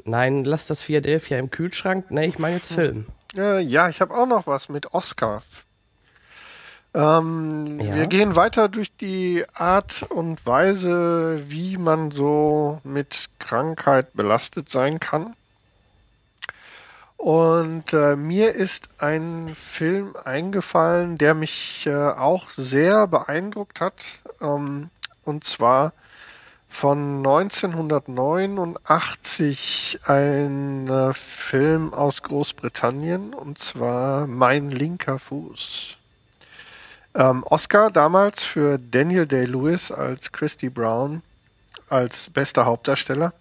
[0.03, 2.09] Nein, lass das Philadelphia im Kühlschrank.
[2.11, 3.05] Ne, ich meine jetzt Film.
[3.37, 5.43] Äh, ja, ich habe auch noch was mit Oscar.
[6.93, 7.95] Ähm, Ja.
[7.95, 14.99] Wir gehen weiter durch die Art und Weise, wie man so mit Krankheit belastet sein
[14.99, 15.35] kann.
[17.17, 23.95] Und äh, mir ist ein Film eingefallen, der mich äh, auch sehr beeindruckt hat.
[24.39, 24.89] Ähm,
[25.23, 25.93] und zwar
[26.69, 35.97] von 1989 ein äh, Film aus Großbritannien und zwar Mein linker Fuß.
[37.15, 41.23] Ähm, Oscar damals für Daniel Day-Lewis als Christy Brown
[41.89, 43.33] als bester Hauptdarsteller.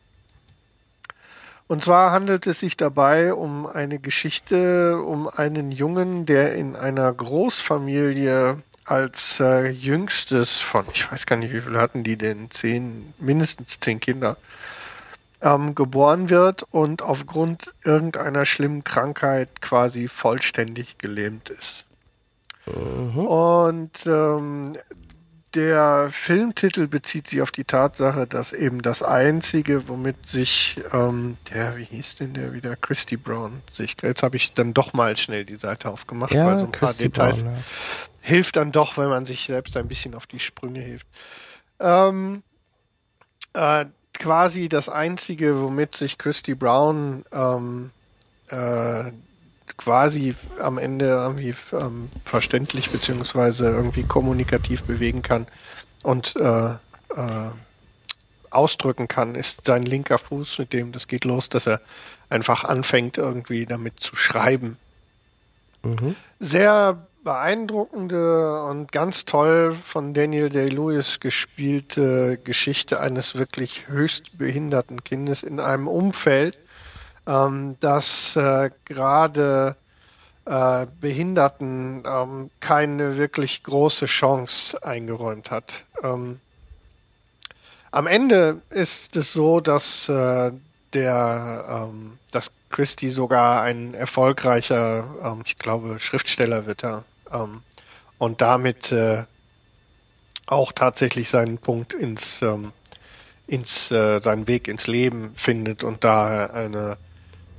[1.68, 7.12] Und zwar handelt es sich dabei um eine Geschichte um einen Jungen, der in einer
[7.12, 13.14] Großfamilie als äh, jüngstes von, ich weiß gar nicht, wie viele hatten die denn, zehn,
[13.18, 14.38] mindestens zehn Kinder,
[15.42, 21.84] ähm, geboren wird und aufgrund irgendeiner schlimmen Krankheit quasi vollständig gelähmt ist.
[23.22, 24.76] Und ähm,
[25.54, 31.76] der Filmtitel bezieht sich auf die Tatsache, dass eben das Einzige, womit sich ähm, der,
[31.76, 35.44] wie hieß denn der wieder, Christy Brown, sich, jetzt habe ich dann doch mal schnell
[35.44, 37.64] die Seite aufgemacht, weil so Ja, ein paar Christy Details Brown, ja.
[38.26, 41.06] Hilft dann doch, wenn man sich selbst ein bisschen auf die Sprünge hilft.
[41.78, 42.42] Ähm,
[43.52, 47.90] äh, quasi das Einzige, womit sich Christy Brown ähm,
[48.48, 49.12] äh,
[49.76, 55.46] quasi am Ende irgendwie ähm, verständlich beziehungsweise irgendwie kommunikativ bewegen kann
[56.02, 57.50] und äh, äh,
[58.50, 61.80] ausdrücken kann, ist sein linker Fuß, mit dem das geht los, dass er
[62.28, 64.78] einfach anfängt irgendwie damit zu schreiben
[66.40, 75.42] sehr beeindruckende und ganz toll von Daniel Day-Lewis gespielte Geschichte eines wirklich höchst behinderten Kindes
[75.42, 76.56] in einem Umfeld,
[77.26, 79.74] ähm, das äh, gerade
[80.44, 85.82] äh, Behinderten ähm, keine wirklich große Chance eingeräumt hat.
[86.04, 86.38] Ähm,
[87.90, 90.52] am Ende ist es so, dass äh,
[90.92, 97.62] der, ähm, dass Christie sogar ein erfolgreicher, ähm, ich glaube, Schriftsteller wird er ähm,
[98.18, 99.24] und damit äh,
[100.46, 102.72] auch tatsächlich seinen Punkt ins, ähm,
[103.46, 106.96] ins äh, seinen Weg ins Leben findet und da eine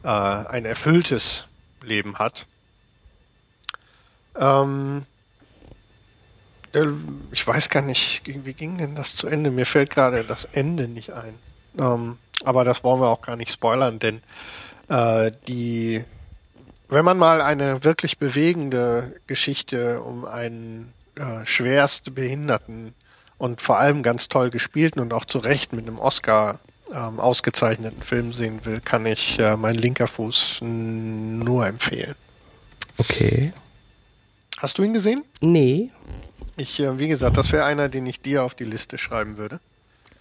[0.03, 1.47] äh, ein erfülltes
[1.83, 2.45] Leben hat.
[4.39, 5.05] Ähm,
[7.31, 9.49] ich weiß gar nicht, wie ging denn das zu Ende?
[9.51, 11.33] Mir fällt gerade das Ende nicht ein.
[11.77, 14.21] Ähm, aber das wollen wir auch gar nicht spoilern, denn
[14.89, 16.03] äh, die,
[16.89, 22.93] wenn man mal eine wirklich bewegende Geschichte um einen äh, schwerst Behinderten
[23.37, 26.59] und vor allem ganz toll gespielten und auch zu Recht mit einem Oscar
[26.93, 32.15] ähm, ausgezeichneten Film sehen will, kann ich äh, mein linker Fuß nur empfehlen.
[32.97, 33.53] Okay.
[34.57, 35.23] Hast du ihn gesehen?
[35.41, 35.91] Nee.
[36.55, 39.59] Ich, äh, wie gesagt, das wäre einer, den ich dir auf die Liste schreiben würde.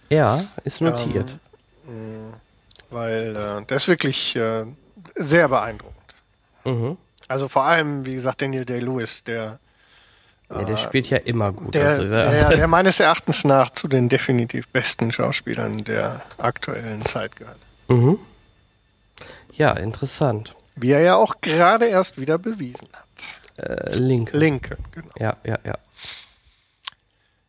[0.09, 1.37] Ja, ist notiert.
[1.87, 2.33] Ähm,
[2.89, 4.65] weil äh, der ist wirklich äh,
[5.15, 5.96] sehr beeindruckend.
[6.67, 6.97] Mhm.
[7.27, 9.59] Also vor allem, wie gesagt, Daniel Day-Lewis, der
[10.49, 11.75] ja, der spielt ja immer gut.
[11.75, 17.35] Der, also, der, der, meines Erachtens nach zu den definitiv besten Schauspielern der aktuellen Zeit
[17.35, 17.57] gehört.
[17.89, 18.17] Mhm.
[19.53, 20.55] Ja, interessant.
[20.75, 23.69] Wie er ja auch gerade erst wieder bewiesen hat.
[23.69, 24.37] Äh, Linke.
[24.37, 25.09] Linke, genau.
[25.19, 25.73] Ja, ja, ja.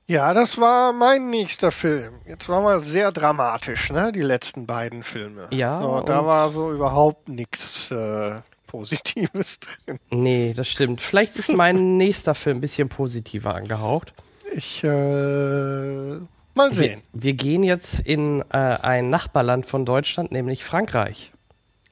[0.08, 2.14] Ja, das war mein nächster Film.
[2.26, 4.10] Jetzt war mal sehr dramatisch, ne?
[4.10, 5.48] Die letzten beiden Filme.
[5.50, 5.82] Ja.
[5.82, 8.36] So, da war so überhaupt nichts äh,
[8.68, 9.98] Positives drin.
[10.10, 11.00] Nee, das stimmt.
[11.00, 14.12] Vielleicht ist mein nächster Film ein bisschen positiver angehaucht.
[14.52, 17.02] Ich, äh, mal sehen.
[17.12, 21.32] Wir, wir gehen jetzt in äh, ein Nachbarland von Deutschland, nämlich Frankreich.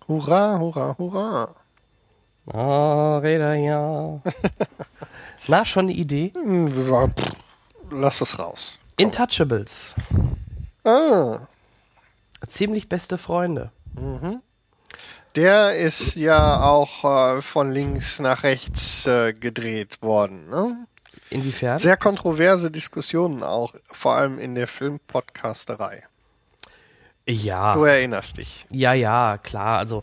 [0.06, 1.54] Hurra, hurra, hurra.
[2.46, 4.20] Oh, Räder, ja.
[5.48, 6.32] Na, schon eine Idee?
[7.90, 8.78] Lass es raus.
[8.96, 9.06] Komm.
[9.06, 9.96] Intouchables.
[10.84, 11.40] Ah.
[12.46, 13.72] Ziemlich beste Freunde.
[13.94, 14.40] Mhm.
[15.36, 20.48] Der ist ja auch äh, von links nach rechts äh, gedreht worden.
[20.48, 20.86] Ne?
[21.28, 21.78] Inwiefern?
[21.78, 26.04] Sehr kontroverse Diskussionen auch, vor allem in der Filmpodcasterei.
[27.28, 27.74] Ja.
[27.74, 28.64] Du erinnerst dich.
[28.70, 29.78] Ja, ja, klar.
[29.78, 30.02] Also,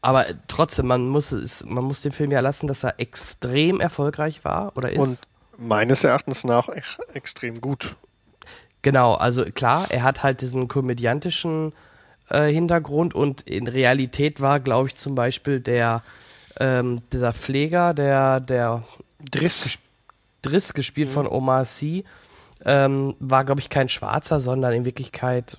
[0.00, 4.44] aber trotzdem, man muss es, man muss dem Film ja lassen, dass er extrem erfolgreich
[4.44, 4.98] war oder ist.
[4.98, 5.20] Und
[5.58, 7.94] meines Erachtens nach ex extrem gut.
[8.80, 11.72] Genau, also klar, er hat halt diesen komödiantischen
[12.32, 16.02] äh, Hintergrund und in Realität war, glaube ich, zum Beispiel der
[16.58, 18.82] ähm, dieser Pfleger, der der
[19.30, 19.78] Driss,
[20.42, 21.12] Driss gespielt mhm.
[21.12, 22.04] von Omar Sy,
[22.64, 25.56] ähm, war, glaube ich, kein Schwarzer, sondern in Wirklichkeit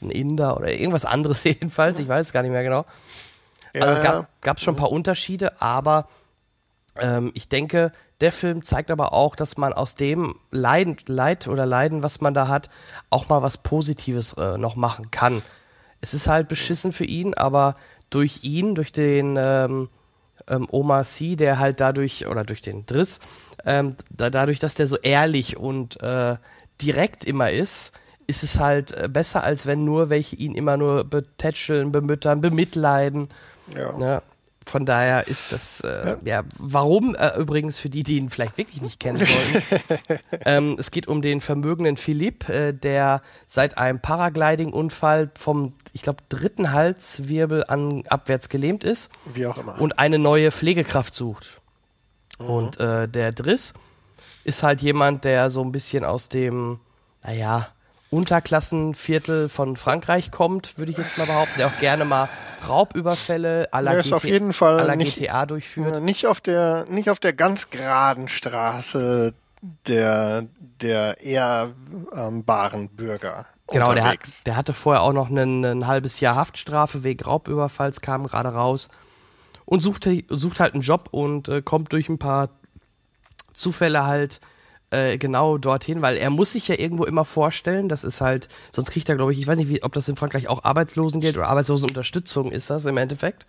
[0.00, 1.98] ein Inder oder irgendwas anderes jedenfalls.
[1.98, 2.84] Ich weiß es gar nicht mehr genau.
[3.74, 6.08] Ja, also gab es schon ein paar Unterschiede, aber
[7.00, 11.66] ähm, ich denke, der Film zeigt aber auch, dass man aus dem Leid, Leid oder
[11.66, 12.70] Leiden, was man da hat,
[13.10, 15.42] auch mal was Positives äh, noch machen kann.
[16.04, 17.76] Es ist halt beschissen für ihn, aber
[18.10, 19.88] durch ihn, durch den ähm,
[20.48, 23.20] ähm, Omar Sy, der halt dadurch, oder durch den Driss,
[23.64, 26.36] ähm, da, dadurch, dass der so ehrlich und äh,
[26.82, 27.92] direkt immer ist,
[28.26, 33.28] ist es halt äh, besser, als wenn nur welche ihn immer nur betätscheln, bemüttern, bemitleiden.
[33.74, 33.96] Ja.
[33.96, 34.22] Ne?
[34.66, 36.18] Von daher ist das, äh, ja.
[36.24, 36.42] ja.
[36.58, 39.62] warum äh, übrigens für die, die ihn vielleicht wirklich nicht kennen sollen.
[40.44, 46.22] ähm, es geht um den vermögenden Philipp, äh, der seit einem Paragliding-Unfall vom, ich glaube,
[46.30, 49.10] dritten Halswirbel an abwärts gelähmt ist.
[49.34, 49.80] Wie auch immer.
[49.80, 51.60] Und eine neue Pflegekraft sucht.
[52.38, 52.46] Mhm.
[52.46, 53.74] Und äh, der Driss
[54.44, 56.80] ist halt jemand, der so ein bisschen aus dem,
[57.22, 57.73] naja,
[58.14, 62.28] Unterklassenviertel von Frankreich kommt, würde ich jetzt mal behaupten, der auch gerne mal
[62.68, 66.00] Raubüberfälle à la, GT, auf jeden Fall à la nicht, GTA durchführt.
[66.00, 69.34] Nicht auf der, nicht auf der ganz geraden Straße
[69.86, 70.46] der,
[70.80, 71.72] der eher
[72.12, 73.46] ähm, baren Bürger.
[73.68, 78.00] Genau, der, hat, der hatte vorher auch noch ein, ein halbes Jahr Haftstrafe wegen Raubüberfalls,
[78.00, 78.90] kam gerade raus
[79.64, 82.50] und sucht, sucht halt einen Job und äh, kommt durch ein paar
[83.52, 84.40] Zufälle halt
[84.94, 88.90] äh, genau dorthin, weil er muss sich ja irgendwo immer vorstellen, das ist halt, sonst
[88.90, 91.48] kriegt er, glaube ich, ich weiß nicht, wie, ob das in Frankreich auch Arbeitslosengeld oder
[91.48, 93.46] Arbeitslosenunterstützung ist das im Endeffekt.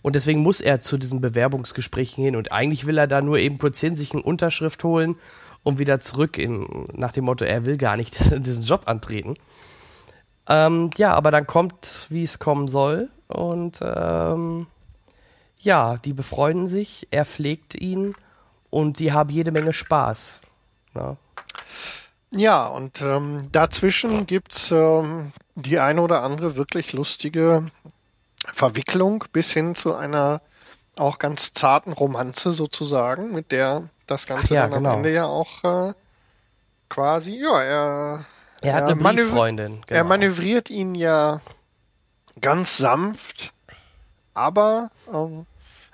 [0.00, 3.58] Und deswegen muss er zu diesen Bewerbungsgesprächen hin und eigentlich will er da nur eben
[3.58, 5.16] kurz hin, sich eine Unterschrift holen
[5.62, 9.36] und wieder zurück in, nach dem Motto, er will gar nicht diesen Job antreten.
[10.48, 14.66] Ähm, ja, aber dann kommt, wie es kommen soll und ähm,
[15.58, 18.14] ja, die befreunden sich, er pflegt ihn
[18.70, 20.40] und die haben jede Menge Spaß.
[20.94, 21.16] Ja,
[22.30, 27.70] ja und ähm, dazwischen gibt's ähm, die eine oder andere wirklich lustige
[28.52, 30.40] Verwicklung bis hin zu einer
[30.96, 34.96] auch ganz zarten Romanze sozusagen, mit der das Ganze ja, dann am genau.
[34.96, 35.94] Ende ja auch äh,
[36.88, 38.24] quasi, ja, er
[38.60, 39.82] Er hat Er eine Brieffreundin.
[39.86, 39.98] Genau.
[39.98, 41.40] Er manövriert ihn ja
[42.40, 43.52] ganz sanft,
[44.34, 45.46] aber ähm,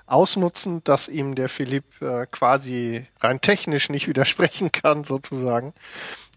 [0.09, 5.73] ausnutzend, dass ihm der Philipp äh, quasi rein technisch nicht widersprechen kann, sozusagen,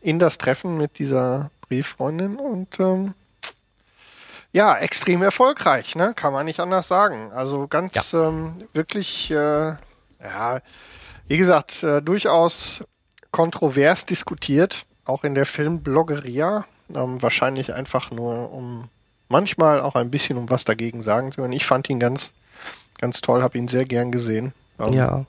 [0.01, 3.15] in das Treffen mit dieser Brieffreundin und ähm,
[4.53, 6.13] ja, extrem erfolgreich, ne?
[6.15, 7.33] Kann man nicht anders sagen.
[7.33, 9.75] Also ganz ähm, wirklich, äh,
[10.23, 10.61] ja,
[11.27, 12.85] wie gesagt, äh, durchaus
[13.31, 16.67] kontrovers diskutiert, auch in der Filmbloggeria.
[16.95, 18.91] Ähm, wahrscheinlich einfach nur, um
[19.29, 21.55] manchmal auch ein bisschen um was dagegen sagen zu können.
[21.55, 22.33] Ich fand ihn ganz,
[23.03, 24.55] ganz toll, habe ihn sehr gern gesehen.
[24.79, 25.25] Ähm, Ja.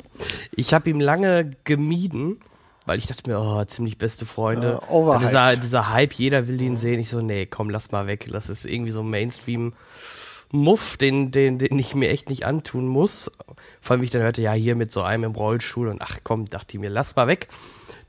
[0.55, 2.39] Ich habe ihn lange gemieden,
[2.85, 4.79] weil ich dachte mir, oh, ziemlich beste Freunde.
[4.89, 6.99] Äh, dieser, dieser Hype, jeder will ihn sehen.
[6.99, 8.29] Ich so, nee, komm, lass mal weg.
[8.31, 13.31] Das ist irgendwie so ein Mainstream-Muff, den, den, den ich mir echt nicht antun muss.
[13.81, 16.19] Vor allem, wie ich dann hörte, ja, hier mit so einem im Rollstuhl und ach
[16.23, 17.47] komm, dachte ich mir, lass mal weg.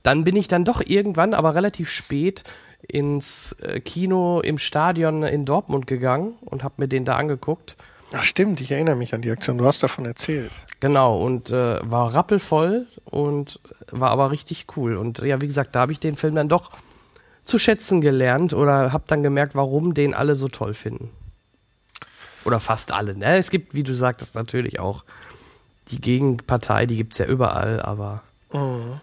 [0.03, 2.44] Dann bin ich dann doch irgendwann, aber relativ spät,
[2.87, 7.77] ins äh, Kino im Stadion in Dortmund gegangen und habe mir den da angeguckt.
[8.16, 9.59] Ach stimmt, ich erinnere mich an die Aktion.
[9.59, 10.53] Du hast davon erzählt.
[10.81, 13.59] Genau, und äh, war rappelvoll und
[13.90, 14.96] war aber richtig cool.
[14.96, 16.70] Und ja, wie gesagt, da habe ich den Film dann doch
[17.42, 21.11] zu schätzen gelernt oder habe dann gemerkt, warum den alle so toll finden.
[22.44, 23.16] Oder fast alle.
[23.16, 23.37] Ne?
[23.37, 25.05] Es gibt, wie du sagtest, natürlich auch
[25.88, 28.22] die Gegenpartei, die gibt's ja überall, aber
[28.53, 29.00] in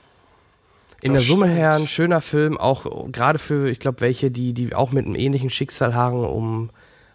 [1.02, 1.60] Das der Summe stimmt.
[1.60, 5.15] her ein schöner Film, auch gerade für, ich glaube, welche, die, die auch mit einem
[5.15, 6.69] ähnlichen Schicksal harren, um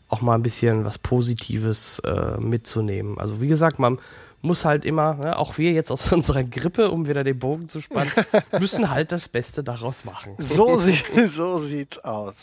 [0.09, 3.19] auch mal ein bisschen was Positives äh, mitzunehmen.
[3.19, 3.99] Also wie gesagt, man
[4.43, 7.81] muss halt immer, ne, auch wir jetzt aus unserer Grippe, um wieder den Bogen zu
[7.81, 8.13] spannen,
[8.61, 10.35] müssen halt das Beste daraus machen.
[10.39, 12.35] So, sieht, so sieht's aus.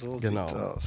[0.00, 0.46] So Genau.
[0.46, 0.82] sieht's aus.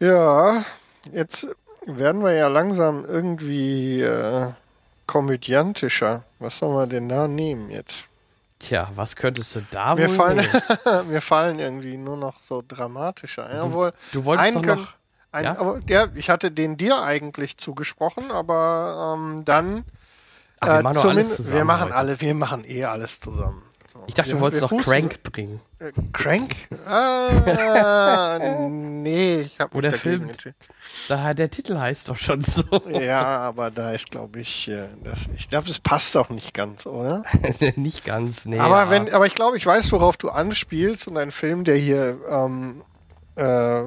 [0.00, 0.64] Ja,
[1.12, 1.46] jetzt
[1.86, 4.50] werden wir ja langsam irgendwie äh,
[5.06, 6.24] komödiantischer.
[6.38, 8.04] Was soll man denn da nehmen jetzt?
[8.58, 10.46] Tja, was könntest du da Mir wohl fallen,
[11.08, 13.46] mir fallen irgendwie nur noch so dramatischer.
[13.46, 13.60] ein.
[13.60, 14.88] Obwohl, Du wolltest einen doch noch...
[15.32, 15.58] Ein, Ja?
[15.58, 19.84] aber, ja, ich hatte den dir eigentlich zugesprochen, aber ähm, dann
[20.60, 21.94] Ach, wir äh, machen alles zumindest- zusammen wir machen heute.
[21.96, 23.62] alle, wir machen eh alles zusammen.
[24.06, 25.60] Ich dachte, du wolltest noch Crank bringen.
[25.78, 26.54] Äh, Crank?
[26.88, 28.38] Ah,
[28.70, 30.30] nee, ich habe Wo der Film-
[31.08, 32.62] Da, der Titel heißt doch schon so.
[32.88, 36.86] Ja, aber da ist, glaube ich, äh, das, ich glaube, es passt auch nicht ganz,
[36.86, 37.24] oder?
[37.76, 38.58] Nicht ganz, nee.
[38.58, 42.18] aber wenn, aber ich glaube, ich weiß, worauf du anspielst und ein Film, der hier
[42.28, 42.82] ähm,
[43.36, 43.84] äh,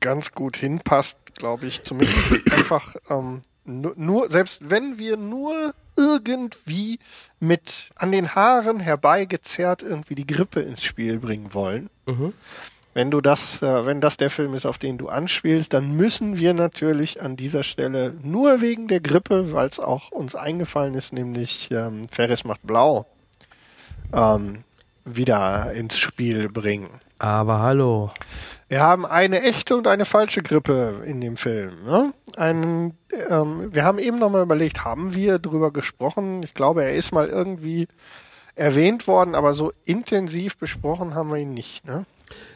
[0.00, 6.98] ganz gut hinpasst, glaube ich, zumindest einfach ähm, nur, nur, selbst wenn wir nur irgendwie
[7.40, 11.90] mit an den Haaren herbeigezerrt irgendwie die Grippe ins Spiel bringen wollen.
[12.06, 12.32] Mhm.
[12.94, 16.38] Wenn du das, äh, wenn das der Film ist, auf den du anspielst, dann müssen
[16.38, 21.12] wir natürlich an dieser Stelle nur wegen der Grippe, weil es auch uns eingefallen ist,
[21.12, 23.06] nämlich ähm, Ferris macht blau,
[24.12, 24.64] ähm,
[25.06, 26.90] wieder ins Spiel bringen.
[27.18, 28.10] Aber hallo.
[28.72, 31.84] Wir haben eine echte und eine falsche Grippe in dem Film.
[31.84, 32.14] Ne?
[32.38, 32.96] Einen,
[33.28, 36.42] ähm, wir haben eben nochmal überlegt, haben wir drüber gesprochen?
[36.42, 37.86] Ich glaube, er ist mal irgendwie
[38.54, 41.84] erwähnt worden, aber so intensiv besprochen haben wir ihn nicht.
[41.84, 42.06] Ne?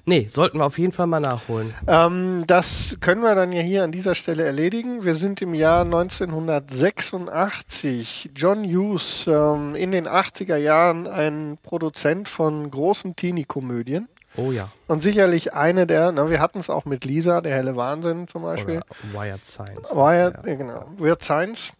[0.06, 1.74] Nee, sollten wir auf jeden Fall mal nachholen.
[1.86, 5.04] Ähm, das können wir dann ja hier an dieser Stelle erledigen.
[5.04, 8.30] Wir sind im Jahr 1986.
[8.34, 14.08] John Hughes, ähm, in den 80er Jahren ein Produzent von großen Teenie-Komödien.
[14.36, 14.70] Oh ja.
[14.86, 18.42] Und sicherlich eine der, na, wir hatten es auch mit Lisa, der helle Wahnsinn zum
[18.42, 18.76] Beispiel.
[18.78, 19.90] Oder Wired Science.
[19.90, 20.54] Wired, Ja.
[20.54, 21.72] genau, Weird Science.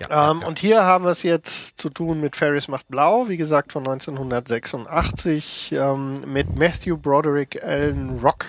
[0.00, 3.28] Ja, Ähm, ja, Und hier haben wir es jetzt zu tun mit Ferris macht blau,
[3.28, 8.46] wie gesagt von 1986, ähm, mit Matthew Broderick, Alan Rock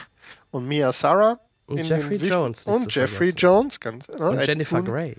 [0.52, 1.39] und Mia Sarah.
[1.67, 3.38] Und Jeffrey Jones Und Jeffrey vergessen.
[3.38, 4.94] Jones, ganz, ne, Und Ed Jennifer Boon.
[4.94, 5.17] Grey.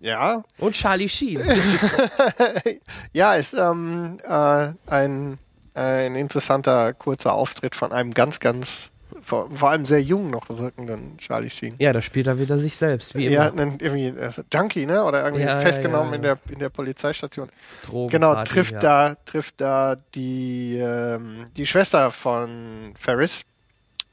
[0.00, 1.40] Ja, Und Charlie Sheen.
[3.12, 5.38] ja, ist ähm, äh, ein,
[5.74, 8.90] ein interessanter kurzer Auftritt von einem ganz, ganz,
[9.22, 11.74] vor, vor allem sehr jung noch wirkenden Charlie Sheen.
[11.78, 13.62] ja, da spielt er wieder sich selbst, wie Ja, immer.
[13.62, 15.04] einen, irgendwie äh, Junkie, ne?
[15.04, 16.34] Oder irgendwie Ja, ja, festgenommen ja, in ja.
[16.34, 17.48] der in der Polizeistation.
[17.86, 18.80] Drogen, Genau, trifft ja.
[18.80, 23.42] da trifft da die ähm, die Schwester von Ferris,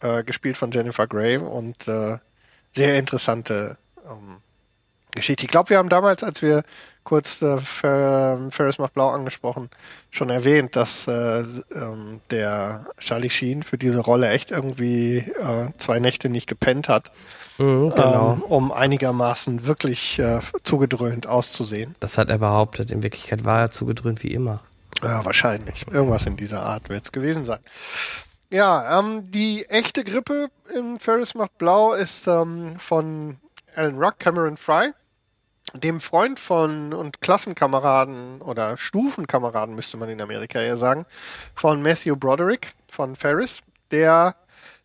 [0.01, 2.18] äh, gespielt von Jennifer Grey und äh,
[2.72, 4.38] sehr interessante ähm,
[5.16, 5.43] Geschichte.
[5.45, 6.64] Ich glaube, wir haben damals, als wir
[7.10, 9.70] kurz äh, Fer Ferris macht blau angesprochen,
[10.12, 11.39] schon erwähnt, dass äh,
[11.74, 17.12] ähm, der Charlie Sheen für diese Rolle echt irgendwie äh, zwei Nächte nicht gepennt hat,
[17.57, 18.34] Mhm, genau.
[18.36, 21.93] ähm, um einigermaßen wirklich äh, zugedröhnt auszusehen.
[21.99, 22.89] Das hat er behauptet.
[22.89, 24.62] In Wirklichkeit war er zugedröhnt wie immer.
[25.03, 25.86] Ja, wahrscheinlich.
[25.91, 27.60] Irgendwas in dieser Art wird es gewesen sein.
[28.49, 33.38] Ja, ähm, die echte Grippe in Ferris macht blau ist ähm, von
[33.76, 34.91] Alan Ruck, Cameron Fry,
[35.74, 41.05] dem Freund von und Klassenkameraden oder Stufenkameraden müsste man in Amerika eher sagen,
[41.55, 42.74] von Matthew Broderick.
[42.91, 43.61] von Ferris,
[43.91, 44.36] der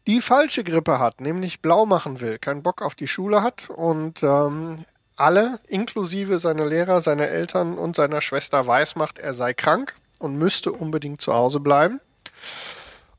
[0.07, 4.23] die falsche Grippe hat, nämlich blau machen will, keinen Bock auf die Schule hat und
[4.23, 4.85] ähm,
[5.17, 10.73] alle, inklusive seiner Lehrer, seiner Eltern und seiner Schwester weismacht, er sei krank und müsste
[10.73, 12.01] unbedingt zu Hause bleiben.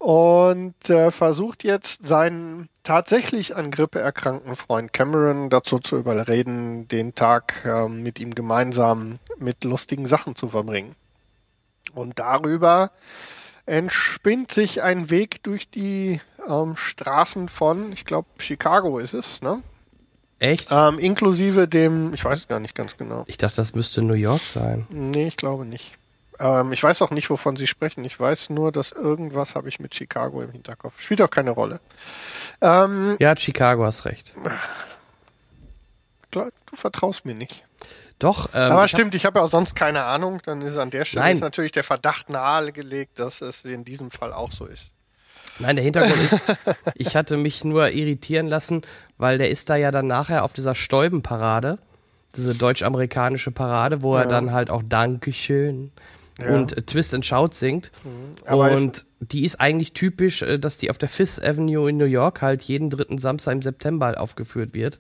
[0.06, 7.16] Und äh, versucht jetzt seinen tatsächlich an Grippe erkrankten Freund Cameron dazu zu überreden, den
[7.16, 10.93] Tag äh, mit ihm gemeinsam mit lustigen Sachen zu verbringen.
[11.95, 12.91] Und darüber
[13.66, 19.64] entspinnt sich ein Weg durch die ähm, Straßen von, ich glaube, Chicago ist es, ne?
[20.38, 20.68] Echt?
[20.70, 23.24] Ähm, inklusive dem, ich weiß es gar nicht ganz genau.
[23.26, 24.86] Ich dachte, das müsste New York sein.
[24.91, 25.97] Nee, ich glaube nicht.
[26.39, 28.03] Ähm, ich weiß auch nicht, wovon Sie sprechen.
[28.05, 30.99] Ich weiß nur, dass irgendwas habe ich mit Chicago im Hinterkopf.
[30.99, 31.79] Spielt auch keine Rolle.
[32.61, 34.33] Ähm, Ja, Chicago hast recht.
[36.31, 37.63] klar, du vertraust mir nicht.
[38.19, 40.39] Doch, ähm, Aber stimmt, ich habe ja auch sonst keine Ahnung.
[40.45, 44.51] Dann ist an der Stelle natürlich der Verdacht nahegelegt, dass es in diesem Fall auch
[44.51, 44.89] so ist.
[45.59, 46.39] Nein, der Hintergrund ist,
[46.95, 48.81] ich hatte mich nur irritieren lassen,
[49.17, 51.77] weil der ist da ja dann nachher auf dieser Stäubenparade,
[52.36, 54.29] diese deutsch-amerikanische Parade, wo er Ja.
[54.29, 55.91] dann halt auch Dankeschön
[56.39, 56.49] Ja.
[56.49, 56.55] Mhm.
[56.55, 57.91] und Twist and Shout singt.
[58.45, 62.05] Ich- und die ist eigentlich typisch, äh, dass die auf der Fifth Avenue in New
[62.05, 64.99] York halt jeden dritten Samstag im September aufgeführt wird.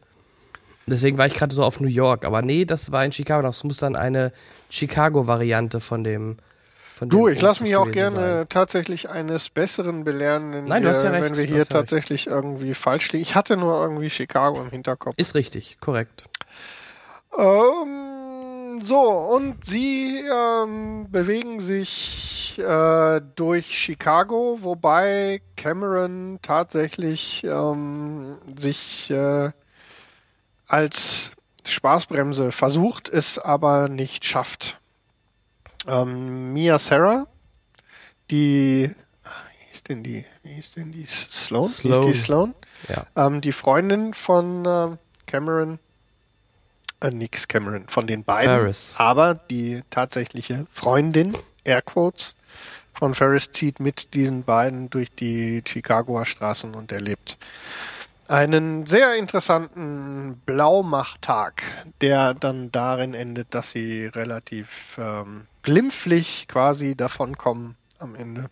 [0.87, 3.47] Deswegen war ich gerade so auf New York, aber nee, das war in Chicago.
[3.47, 4.31] Das muss dann eine
[4.69, 6.37] Chicago-Variante von dem.
[7.01, 8.45] Du, ich lasse mich auch gerne sein.
[8.49, 11.59] tatsächlich eines Besseren belehren, wenn Nein, du wir, hast ja recht, wenn wir hier ja
[11.63, 11.71] recht.
[11.71, 13.23] tatsächlich irgendwie falsch liegen.
[13.23, 15.15] Ich hatte nur irgendwie Chicago im Hinterkopf.
[15.17, 16.23] Ist richtig, korrekt.
[17.37, 18.14] Ähm,
[18.83, 29.51] so, und sie ähm, bewegen sich äh, durch Chicago, wobei Cameron tatsächlich ähm, sich äh,
[30.67, 31.31] als
[31.65, 34.79] Spaßbremse versucht, es aber nicht schafft.
[35.87, 37.27] Ähm, Mia Sarah,
[38.31, 41.63] die, wie hieß denn die, wie hieß denn die, Sloan?
[41.63, 42.03] Sloan.
[42.03, 42.55] Hieß die Sloan?
[42.89, 43.27] Ja.
[43.27, 45.79] Ähm, die Freundin von ähm, Cameron,
[47.01, 48.95] äh, nix Cameron, von den beiden, Ferris.
[48.97, 52.35] aber die tatsächliche Freundin, Airquotes,
[52.93, 57.37] von Ferris zieht mit diesen beiden durch die Chicagoer Straßen und erlebt
[58.27, 61.61] einen sehr interessanten Blaumachttag,
[62.01, 68.49] der dann darin endet, dass sie relativ ähm, glimpflich quasi davonkommen am Ende.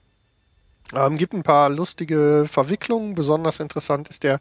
[0.94, 3.16] Ähm, gibt ein paar lustige Verwicklungen.
[3.16, 4.40] Besonders interessant ist der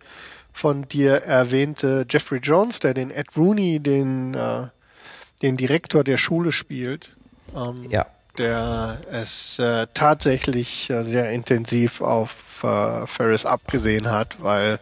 [0.52, 4.66] von dir erwähnte Jeffrey Jones, der den Ed Rooney, den, äh,
[5.42, 7.16] den Direktor der Schule spielt.
[7.54, 8.06] Ähm, Ja.
[8.38, 14.78] Der es äh, tatsächlich äh, sehr intensiv auf äh, Ferris abgesehen hat, weil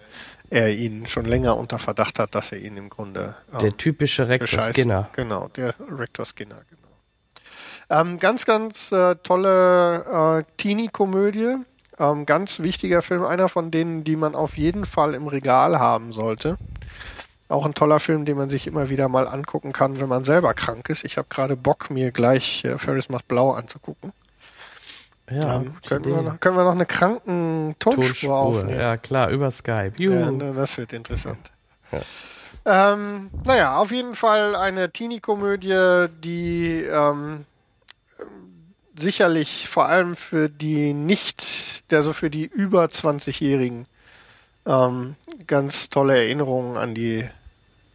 [0.50, 4.28] er ihn schon länger unter Verdacht hat, dass er ihn im Grunde ähm, Der typische
[4.28, 4.74] Rektor bescheißt.
[4.74, 5.08] Skinner.
[5.14, 6.80] Genau, der Rector Skinner, genau.
[8.00, 11.56] Ähm, ganz, ganz äh, tolle äh, Teenie-Komödie.
[12.00, 16.12] Ähm, ganz wichtiger Film, einer von denen, die man auf jeden Fall im Regal haben
[16.12, 16.56] sollte.
[17.48, 20.54] Auch ein toller Film, den man sich immer wieder mal angucken kann, wenn man selber
[20.54, 21.04] krank ist.
[21.04, 24.12] Ich habe gerade Bock, mir gleich äh, Ferris macht blau anzugucken.
[25.30, 28.36] Ja, ähm, können, wir noch, können wir noch eine kranken Tonspur, Tonspur.
[28.36, 28.80] aufnehmen?
[28.80, 29.92] Ja, klar, über Skype.
[29.98, 30.14] Juhu.
[30.14, 31.52] Ja, na, das wird interessant.
[32.64, 37.44] Ähm, naja, auf jeden Fall eine Teenie-Komödie, die ähm,
[39.00, 43.86] sicherlich vor allem für die nicht, also für die über 20-Jährigen
[44.66, 47.24] ähm, ganz tolle Erinnerungen an die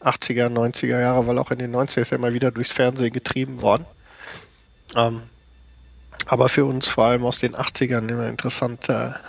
[0.01, 3.61] 80er, 90er Jahre, weil auch in den 90er ist ja immer wieder durchs Fernsehen getrieben
[3.61, 3.85] worden.
[4.95, 5.23] Ähm,
[6.27, 9.19] aber für uns vor allem aus den 80ern immer interessante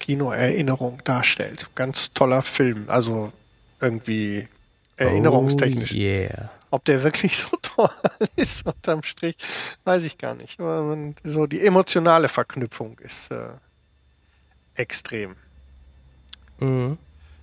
[0.00, 1.68] Kinoerinnerung darstellt.
[1.74, 3.32] Ganz toller Film, also
[3.80, 4.48] irgendwie
[4.96, 5.92] erinnerungstechnisch.
[5.92, 6.50] Oh, yeah.
[6.72, 7.90] Ob der wirklich so toll
[8.34, 9.36] ist unterm Strich,
[9.84, 10.58] weiß ich gar nicht.
[10.58, 13.50] Aber so die emotionale Verknüpfung ist äh,
[14.74, 15.36] extrem.
[16.58, 16.96] Mhm.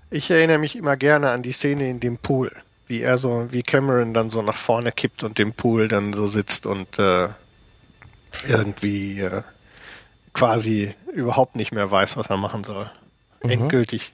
[0.09, 2.51] Ich erinnere mich immer gerne an die Szene in dem Pool,
[2.87, 6.27] wie er so, wie Cameron dann so nach vorne kippt und im Pool dann so
[6.27, 7.27] sitzt und äh,
[8.47, 9.43] irgendwie äh,
[10.33, 12.89] quasi überhaupt nicht mehr weiß, was er machen soll.
[13.41, 14.11] Endgültig.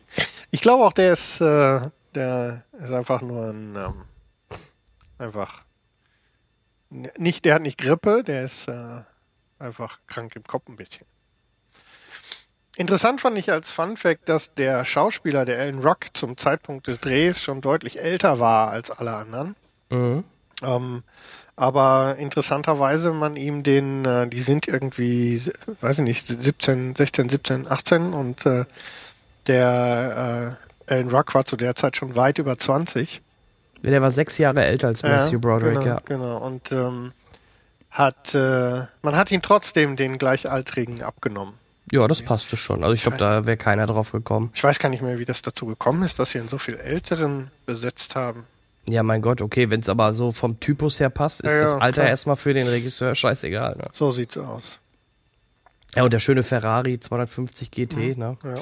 [0.52, 3.94] Ich glaube auch, der ist, äh, der ist einfach nur ein, ähm,
[5.18, 5.64] einfach
[6.90, 9.02] nicht, der hat nicht Grippe, der ist äh,
[9.60, 11.06] einfach krank im Kopf ein bisschen.
[12.78, 17.00] Interessant fand ich als Fun Fact, dass der Schauspieler, der Alan Rock, zum Zeitpunkt des
[17.00, 19.56] Drehs schon deutlich älter war als alle anderen.
[19.90, 20.26] Mhm.
[20.62, 21.04] Ähm,
[21.56, 25.42] aber interessanterweise man ihm den, äh, die sind irgendwie,
[25.80, 28.66] weiß ich nicht, 17, 16, 17, 18 und äh,
[29.48, 30.58] der
[30.88, 33.22] äh, Alan Rock war zu der Zeit schon weit über 20.
[33.92, 36.02] Der war sechs Jahre älter als Matthew Broderick, genau, ja.
[36.06, 37.12] Genau, und ähm,
[37.92, 41.54] hat, äh, man hat ihn trotzdem den Gleichaltrigen abgenommen.
[41.92, 42.84] Ja, das passte schon.
[42.84, 44.52] Also ich glaube, da wäre keiner drauf gekommen.
[44.56, 46.76] Ich weiß gar nicht mehr, wie das dazu gekommen ist, dass sie einen so viel
[46.76, 48.46] Älteren besetzt haben.
[48.88, 51.62] Ja, mein Gott, okay, wenn es aber so vom Typus her passt, ist Ja, ja,
[51.64, 52.08] das Alter klar.
[52.08, 53.76] erstmal für den Regisseur scheißegal.
[53.78, 53.86] Ne?
[53.94, 54.80] So sieht's aus.
[55.96, 58.38] Ja, und der schöne Ferrari 250 GT, ne?
[58.44, 58.56] Ja.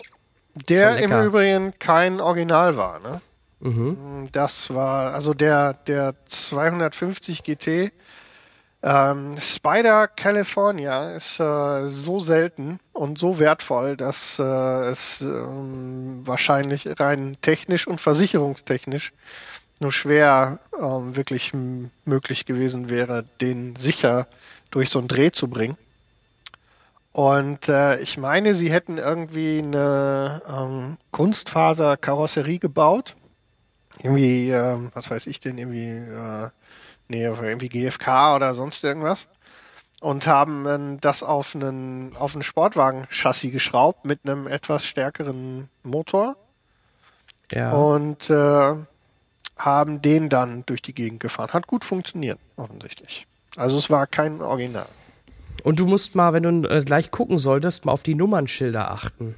[0.70, 1.12] Der im.
[1.12, 3.22] Übrigen kein Original war, ne?
[3.64, 4.28] Mhm.
[4.32, 7.94] Das war, also der, der 250 GT
[8.86, 14.44] ähm, Spider California ist äh, so selten und so wertvoll, dass äh,
[14.90, 19.14] es ähm, wahrscheinlich rein technisch und versicherungstechnisch
[19.80, 21.54] nur schwer ähm, wirklich
[22.04, 24.28] möglich gewesen wäre, den sicher
[24.72, 25.78] durch so einen Dreh zu bringen.
[27.14, 33.16] Und äh, ich meine, sie hätten irgendwie eine ähm, Kunstfaser-Karosserie gebaut.
[34.00, 36.50] Irgendwie, ähm, was weiß ich denn, irgendwie, äh,
[37.08, 39.28] nee, irgendwie GFK oder sonst irgendwas.
[40.02, 46.36] Und haben dann das auf einen, auf einen Sportwagen-Chassis geschraubt mit einem etwas stärkeren Motor
[47.52, 47.72] Ja.
[47.72, 48.76] und äh,
[49.58, 51.54] haben den dann durch die Gegend gefahren.
[51.54, 53.28] Hat gut funktioniert, offensichtlich.
[53.56, 54.88] Also es war kein Original.
[55.64, 59.36] Und du musst mal, wenn du äh, gleich gucken solltest, mal auf die Nummernschilder achten.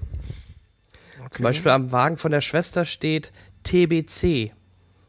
[1.30, 3.32] Zum Beispiel am Wagen von der Schwester steht
[3.66, 4.54] TBC.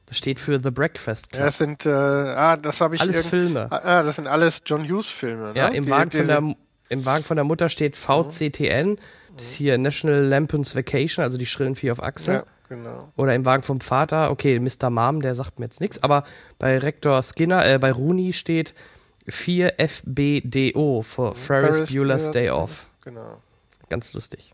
[0.07, 1.43] Das steht für The Breakfast Club.
[1.45, 3.67] das sind, äh, ah, das habe ich Alles Filme.
[3.71, 5.53] Ah, das sind alles John Hughes Filme.
[5.53, 5.59] Ne?
[5.59, 6.55] Ja, im Die- Wagen, von diese- der,
[6.89, 8.99] im Wagen von der Mutter steht VCTN.
[9.37, 12.33] Das ist hier National Lampoon's Vacation, also die schrillen vier auf Achse.
[12.33, 13.13] Ja, genau.
[13.17, 14.91] Oder im Wagen vom Vater, okay, Mr.
[14.91, 16.25] Mom, der sagt mir jetzt nichts, aber
[16.59, 18.75] bei Rektor Skinner, äh, bei Rooney steht
[19.29, 22.87] 4FBDO, für Ferris Ferris Bueller's Day Off.
[23.03, 23.43] Genau.
[23.89, 24.53] Ganz lustig.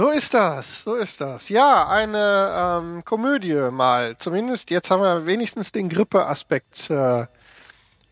[0.00, 1.50] So ist das, so ist das.
[1.50, 4.16] Ja, eine ähm, Komödie mal.
[4.16, 7.26] Zumindest jetzt haben wir wenigstens den Grippeaspekt äh,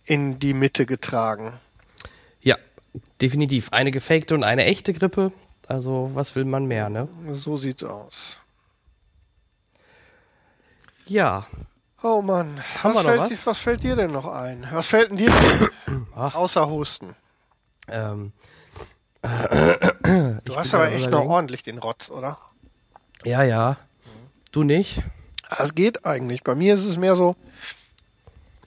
[0.04, 1.58] in die Mitte getragen.
[2.42, 2.56] Ja,
[3.22, 3.72] definitiv.
[3.72, 5.32] Eine gefakte und eine echte Grippe.
[5.66, 7.08] Also, was will man mehr, ne?
[7.30, 8.36] So sieht's aus.
[11.06, 11.46] Ja,
[12.02, 13.28] Oh Mann, Haben was, fällt, was?
[13.30, 14.68] Dir, was fällt dir denn noch ein?
[14.70, 15.32] Was fällt denn dir
[15.86, 17.16] denn außer Husten?
[17.88, 18.34] ähm.
[19.22, 22.38] Du Ich hast aber echt noch ordentlich den Rotz, oder?
[23.24, 23.76] Ja, ja.
[24.52, 25.02] Du nicht?
[25.56, 26.44] Das geht eigentlich.
[26.44, 27.36] Bei mir ist es mehr so,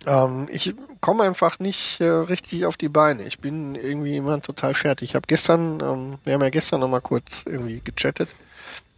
[0.05, 3.23] ähm, ich komme einfach nicht äh, richtig auf die Beine.
[3.23, 5.09] Ich bin irgendwie immer total fertig.
[5.09, 8.29] Ich habe gestern, ähm, wir haben ja gestern noch mal kurz irgendwie gechattet.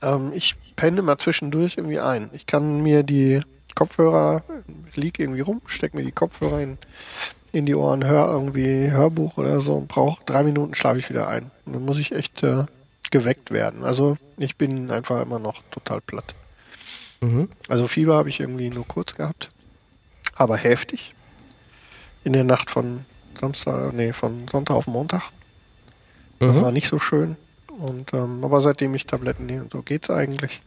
[0.02, 2.30] Ähm, ich penne mal zwischendurch irgendwie ein.
[2.34, 3.42] Ich kann mir die
[3.76, 4.44] Kopfhörer,
[4.90, 6.78] ich lieg irgendwie rum, steck mir die Kopfhörer in,
[7.54, 11.28] in die Ohren, höre irgendwie Hörbuch oder so und brauche drei Minuten schlafe ich wieder
[11.28, 11.52] ein.
[11.66, 12.66] Und dann muss ich echt äh,
[13.12, 13.84] geweckt werden.
[13.86, 16.34] Also ich bin einfach immer noch total platt.
[17.22, 17.48] Mhm.
[17.70, 19.52] Also Fieber habe ich irgendwie nur kurz gehabt,
[20.36, 21.14] aber heftig.
[22.26, 23.06] In der Nacht von
[23.40, 25.22] Samstag, nee, von Sonntag auf Montag.
[26.40, 26.62] Das Mhm.
[26.62, 27.38] war nicht so schön.
[27.68, 30.62] Und ähm, aber seitdem ich Tabletten nehme, so geht's eigentlich.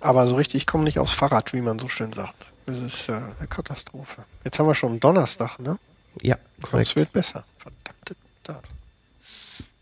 [0.00, 2.46] Aber so richtig, ich komme nicht aufs Fahrrad, wie man so schön sagt.
[2.66, 4.24] Das ist äh, eine Katastrophe.
[4.44, 5.78] Jetzt haben wir schon Donnerstag, ne?
[6.22, 6.96] Ja, Es korrekt.
[6.96, 7.44] wird besser.
[7.58, 8.64] Verdammte Tat.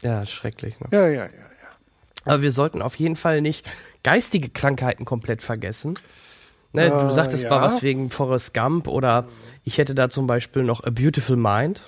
[0.03, 0.79] Ja, schrecklich.
[0.81, 0.89] Ne?
[0.93, 2.27] Ja, ja, ja, ja.
[2.27, 3.67] Aber wir sollten auf jeden Fall nicht
[4.03, 5.99] geistige Krankheiten komplett vergessen.
[6.73, 7.51] Ne, Äh, du sagtest ja.
[7.51, 9.27] mal was wegen Forrest Gump oder
[9.65, 11.83] ich hätte da zum Beispiel noch A Beautiful Mind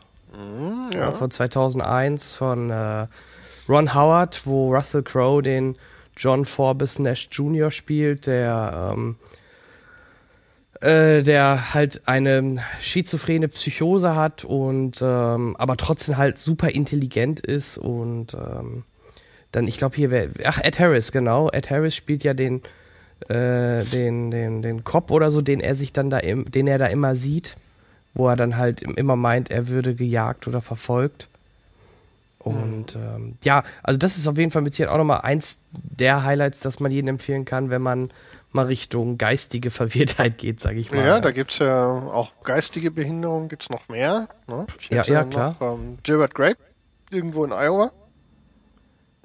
[0.94, 1.11] ja.
[1.12, 3.07] von 2001 von äh,
[3.68, 5.74] Ron Howard, wo Russell Crowe den
[6.16, 7.70] John Forbes Nash Jr.
[7.70, 9.16] spielt, der ähm,
[10.81, 17.79] äh, der halt eine schizophrene Psychose hat und ähm, aber trotzdem halt super intelligent ist
[17.79, 18.85] und ähm,
[19.53, 21.49] dann ich glaube hier wer ach Ed Harris genau.
[21.51, 22.62] Ed Harris spielt ja den
[23.29, 26.79] äh, den den den Cop oder so den er sich dann da im, den er
[26.79, 27.57] da immer sieht
[28.12, 31.29] wo er dann halt im- immer meint er würde gejagt oder verfolgt.
[32.39, 36.22] Und ähm, ja, also das ist auf jeden Fall mit Sicherheit auch nochmal eins der
[36.22, 38.09] Highlights, das man jedem empfehlen kann, wenn man
[38.53, 41.05] mal Richtung geistige Verwirrtheit geht, sage ich mal.
[41.05, 44.28] Ja, da gibt's ja auch geistige Behinderungen, gibt's noch mehr.
[44.47, 44.66] Ne?
[44.80, 45.57] Ich Ja, ja, noch, klar.
[45.61, 46.59] Ähm, Gilbert Grape,
[47.11, 47.90] irgendwo in Iowa.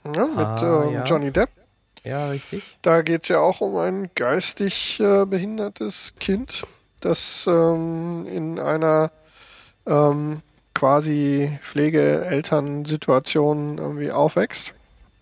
[0.03, 1.03] Ja, mit Ah, ähm, ja.
[1.03, 1.49] Johnny Depp.
[2.03, 2.63] ja, richtig.
[2.81, 6.63] Da geht's ja auch um ein geistig äh, behindertes Kind,
[7.01, 9.11] das ähm, in einer
[9.85, 10.41] ähm,
[10.73, 14.73] quasi Pflegeelternsituation irgendwie aufwächst.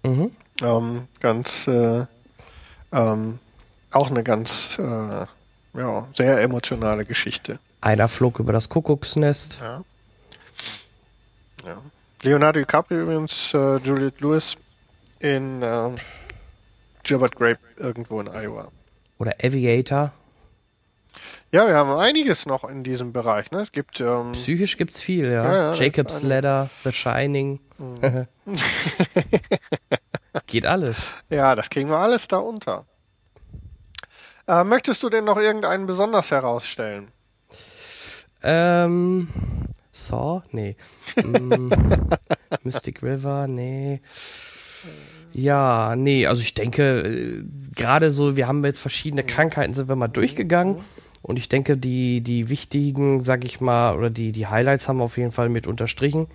[0.04, 0.32] Mhm.
[0.62, 2.06] Ähm, ganz, äh,
[2.94, 3.40] ähm,
[3.92, 5.26] auch eine ganz, äh,
[5.78, 7.60] ja, sehr emotionale Geschichte.
[7.82, 9.60] Einer flog über das Kuckucksnest.
[9.62, 9.84] Ja.
[11.66, 11.78] ja.
[12.24, 14.58] Leonardo DiCaprio übrigens, äh, Juliette Lewis
[15.20, 15.96] in ähm,
[17.04, 18.72] Gilbert Grape irgendwo in Iowa.
[19.20, 20.12] Oder Aviator.
[21.52, 23.50] Ja, wir haben einiges noch in diesem Bereich.
[23.52, 23.62] Ne?
[23.62, 25.44] Es gibt ähm, Psychisch gibt's viel, ja.
[25.44, 27.60] Ja, ja, Jacob's Ladder, The Shining.
[30.46, 30.98] Geht alles.
[31.30, 32.86] ja, das kriegen wir alles da unter.
[34.50, 37.10] Äh, möchtest du denn noch irgendeinen besonders herausstellen?
[38.42, 39.28] Ähm,
[39.92, 40.42] Saw?
[40.52, 40.76] Nee.
[41.24, 41.70] Mm,
[42.64, 43.48] Mystic River?
[43.48, 44.02] Nee.
[45.34, 47.44] Ja, nee, also ich denke, äh,
[47.76, 50.78] gerade so, wir haben jetzt verschiedene Krankheiten, sind wir mal durchgegangen.
[51.22, 55.04] Und ich denke, die, die wichtigen, sag ich mal, oder die, die Highlights haben wir
[55.04, 56.28] auf jeden Fall mit unterstrichen.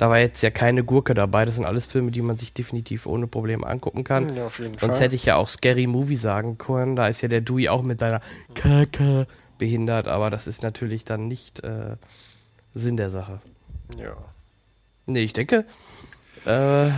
[0.00, 1.44] Da war jetzt ja keine Gurke dabei.
[1.44, 4.34] Das sind alles Filme, die man sich definitiv ohne Probleme angucken kann.
[4.34, 4.48] Ja,
[4.80, 6.96] Sonst hätte ich ja auch Scary Movie sagen können.
[6.96, 8.22] Da ist ja der Dewey auch mit deiner
[8.54, 9.26] Kaka
[9.58, 11.96] behindert, aber das ist natürlich dann nicht äh,
[12.72, 13.42] Sinn der Sache.
[13.98, 14.14] Ja.
[15.04, 15.66] Nee, ich denke.
[16.46, 16.92] Äh, Ich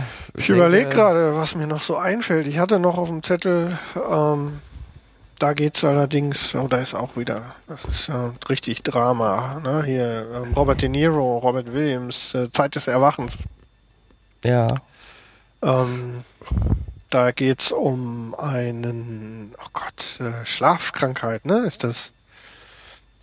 [0.47, 2.47] denke, überlege gerade, was mir noch so einfällt.
[2.47, 3.77] Ich hatte noch auf dem Zettel,
[4.09, 4.61] ähm,
[5.43, 8.13] da geht's allerdings, oh, da ist auch wieder, das ist äh,
[8.47, 9.59] richtig Drama.
[9.61, 9.83] Ne?
[9.83, 13.37] Hier ähm, Robert De Niro, Robert Williams, äh, Zeit des Erwachens.
[14.45, 14.67] Ja,
[15.61, 16.23] Ähm,
[17.09, 21.65] da geht's um einen, oh Gott, äh, Schlafkrankheit, ne?
[21.65, 22.13] Ist das?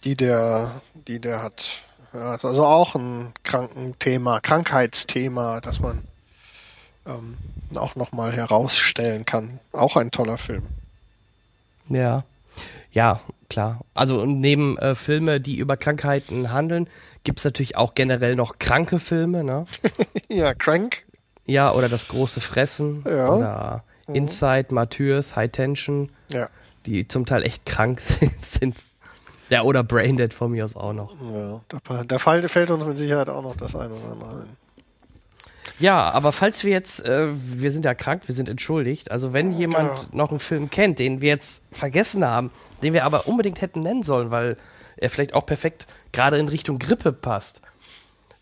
[0.05, 0.73] Die der,
[1.09, 1.83] die der hat.
[2.13, 6.05] Ja, ist also auch ein Krankenthema, Krankheitsthema, das man
[7.07, 7.39] ähm,
[7.77, 9.59] auch nochmal herausstellen kann.
[9.73, 10.67] Auch ein toller Film.
[11.91, 12.25] Ja.
[12.93, 13.81] Ja, klar.
[13.95, 16.89] Also neben äh, Filme, die über Krankheiten handeln,
[17.23, 19.67] gibt's natürlich auch generell noch kranke Filme, ne?
[20.29, 21.05] ja, Crank.
[21.47, 23.31] Ja, oder das große Fressen Ja.
[23.33, 26.49] oder Inside, Martyrs, High Tension, Ja.
[26.87, 28.01] die zum Teil echt krank
[28.39, 28.77] sind.
[29.51, 31.15] Ja, oder Braindead von mir aus auch noch.
[31.33, 31.61] ja.
[31.69, 34.57] Da, da fällt, fällt uns mit Sicherheit auch noch das eine oder andere ein.
[35.81, 39.11] Ja, aber falls wir jetzt, äh, wir sind ja krank, wir sind entschuldigt.
[39.11, 40.25] Also wenn jemand Genau.
[40.25, 42.51] noch einen Film kennt, den wir jetzt vergessen haben,
[42.83, 44.57] den wir aber unbedingt hätten nennen sollen, weil
[44.97, 47.63] er vielleicht auch perfekt gerade in Richtung Grippe passt,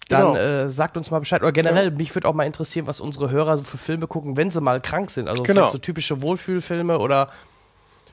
[0.08, 0.36] dann Genau.
[0.36, 1.42] äh, sagt uns mal Bescheid.
[1.42, 4.50] Oder generell, mich würde auch mal interessieren, was unsere Hörer so für Filme gucken, wenn
[4.50, 5.28] sie mal krank sind.
[5.28, 5.68] Also Genau.
[5.68, 7.30] so typische Wohlfühlfilme oder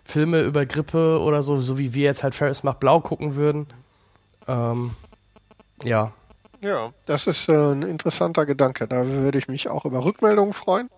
[0.04, 3.66] Filme über Grippe oder so, so wie wir jetzt halt Ferris macht blau gucken würden.
[4.48, 4.92] Ähm,
[5.84, 6.12] ja.
[6.66, 8.88] Ja, das ist äh, ein interessanter Gedanke.
[8.88, 10.90] Da würde ich mich auch über Rückmeldungen freuen.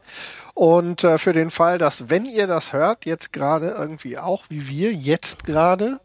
[0.53, 4.69] Und äh, für den Fall, dass, wenn ihr das hört, jetzt gerade irgendwie auch wie
[4.69, 5.99] wir, jetzt gerade,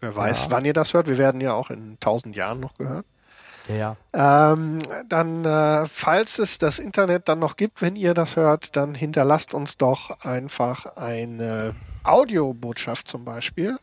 [0.00, 0.50] wer weiß, Ja.
[0.52, 3.04] wann ihr das hört, wir werden ja auch in tausend Jahren noch gehört,
[3.68, 4.52] Ja, ja.
[4.52, 4.78] ähm,
[5.08, 9.52] dann, äh, falls es das Internet dann noch gibt, wenn ihr das hört, dann hinterlasst
[9.52, 11.74] uns doch einfach eine
[12.04, 13.78] Audiobotschaft zum Beispiel.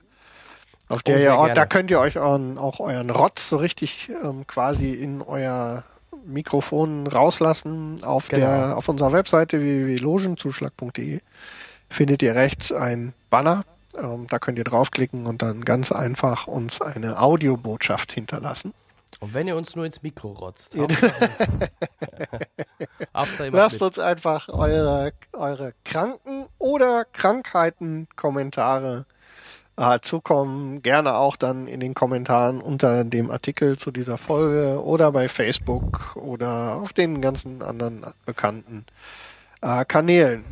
[0.90, 4.10] Auf der Oh, ihr auch, da könnt ihr euch euren, auch euren Rotz so richtig
[4.24, 5.84] ähm, quasi in euer
[6.26, 8.04] Mikrofon rauslassen.
[8.04, 8.46] Auf Genau.
[8.46, 11.20] der, auf unserer Webseite www.logenzuschlag.de
[11.90, 13.66] findet ihr rechts ein Banner.
[13.98, 18.74] Ähm, da könnt ihr draufklicken und dann ganz einfach uns eine Audiobotschaft hinterlassen.
[19.20, 20.76] Und wenn ihr uns nur ins Mikro rotzt.
[23.52, 29.06] Lasst uns einfach eure, eure Kranken- oder Krankheiten-Kommentare
[29.78, 30.82] äh, zukommen.
[30.82, 36.16] Gerne auch dann in den Kommentaren unter dem Artikel zu dieser Folge oder bei Facebook
[36.16, 38.86] oder auf den ganzen anderen bekannten
[39.62, 40.44] äh, Kanälen.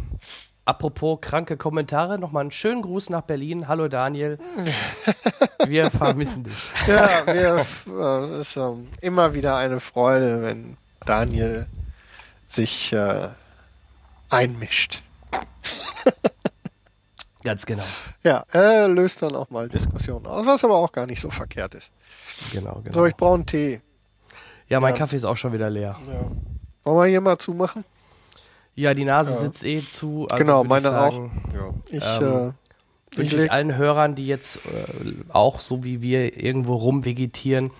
[0.64, 3.68] Apropos kranke Kommentare, nochmal einen schönen Gruß nach Berlin.
[3.68, 4.38] Hallo Daniel.
[5.68, 6.54] Wir vermissen dich.
[6.88, 11.68] Ja, wir, äh, es ist ähm, immer wieder eine Freude, wenn Daniel
[12.48, 13.30] sich äh,
[14.30, 15.04] einmischt.
[17.44, 17.84] Ganz genau.
[18.24, 21.74] Ja, er löst dann auch mal Diskussionen aus, was aber auch gar nicht so verkehrt
[21.76, 21.92] ist.
[22.52, 22.94] Genau, genau.
[22.94, 23.82] So, ich brauche einen Tee.
[24.68, 25.00] ja, mein ja.
[25.00, 25.98] Kaffee ist auch schon wieder leer.
[26.08, 26.32] Ja.
[26.84, 27.84] Wollen wir hier mal zumachen?
[28.76, 29.38] Ja, die Nase Ja.
[29.40, 30.28] sitzt eh zu.
[30.30, 31.74] Also genau, meine sagen, auch.
[31.92, 32.54] Ich, ähm,
[33.14, 37.72] äh, Wünsche ich allen Hörern, die jetzt äh, auch so wie wir irgendwo rumvegetieren,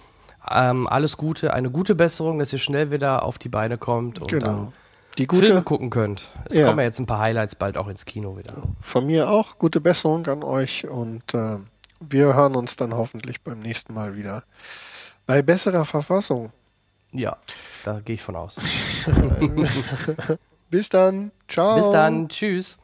[0.50, 4.28] ähm, alles Gute, eine gute Besserung, dass ihr schnell wieder auf die Beine kommt und
[4.30, 4.46] genau.
[4.46, 4.74] dann
[5.18, 6.32] Die Filme gute gucken könnt.
[6.46, 6.68] Es Ja.
[6.68, 8.56] kommen ja jetzt ein paar Highlights bald auch ins Kino wieder.
[8.80, 11.58] von mir auch, gute Besserung an euch und äh,
[12.00, 14.44] wir hören uns dann hoffentlich beim nächsten Mal wieder
[15.28, 16.52] bei besserer Verfassung.
[17.12, 17.38] Ja,
[17.84, 18.58] da gehe ich von aus.
[20.70, 21.32] Bis dann.
[21.48, 21.76] Ciao.
[21.76, 22.30] Bis dann.
[22.30, 22.80] Tschüss.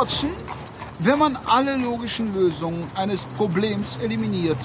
[0.00, 0.30] Watson,
[1.00, 4.58] wenn man alle logischen Lösungen eines Problems eliminiert,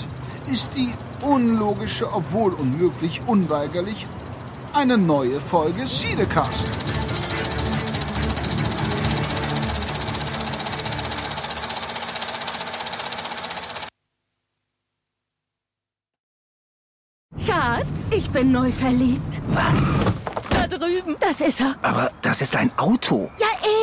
[0.51, 0.93] ist die
[1.25, 4.05] unlogische, obwohl unmöglich, unweigerlich
[4.73, 6.67] eine neue Folge Siedecast.
[17.43, 19.41] Schatz, ich bin neu verliebt.
[19.47, 19.95] Was?
[20.51, 21.15] Da drüben.
[21.19, 21.75] Das ist er.
[21.81, 23.31] Aber das ist ein Auto.
[23.39, 23.82] Ja, eh.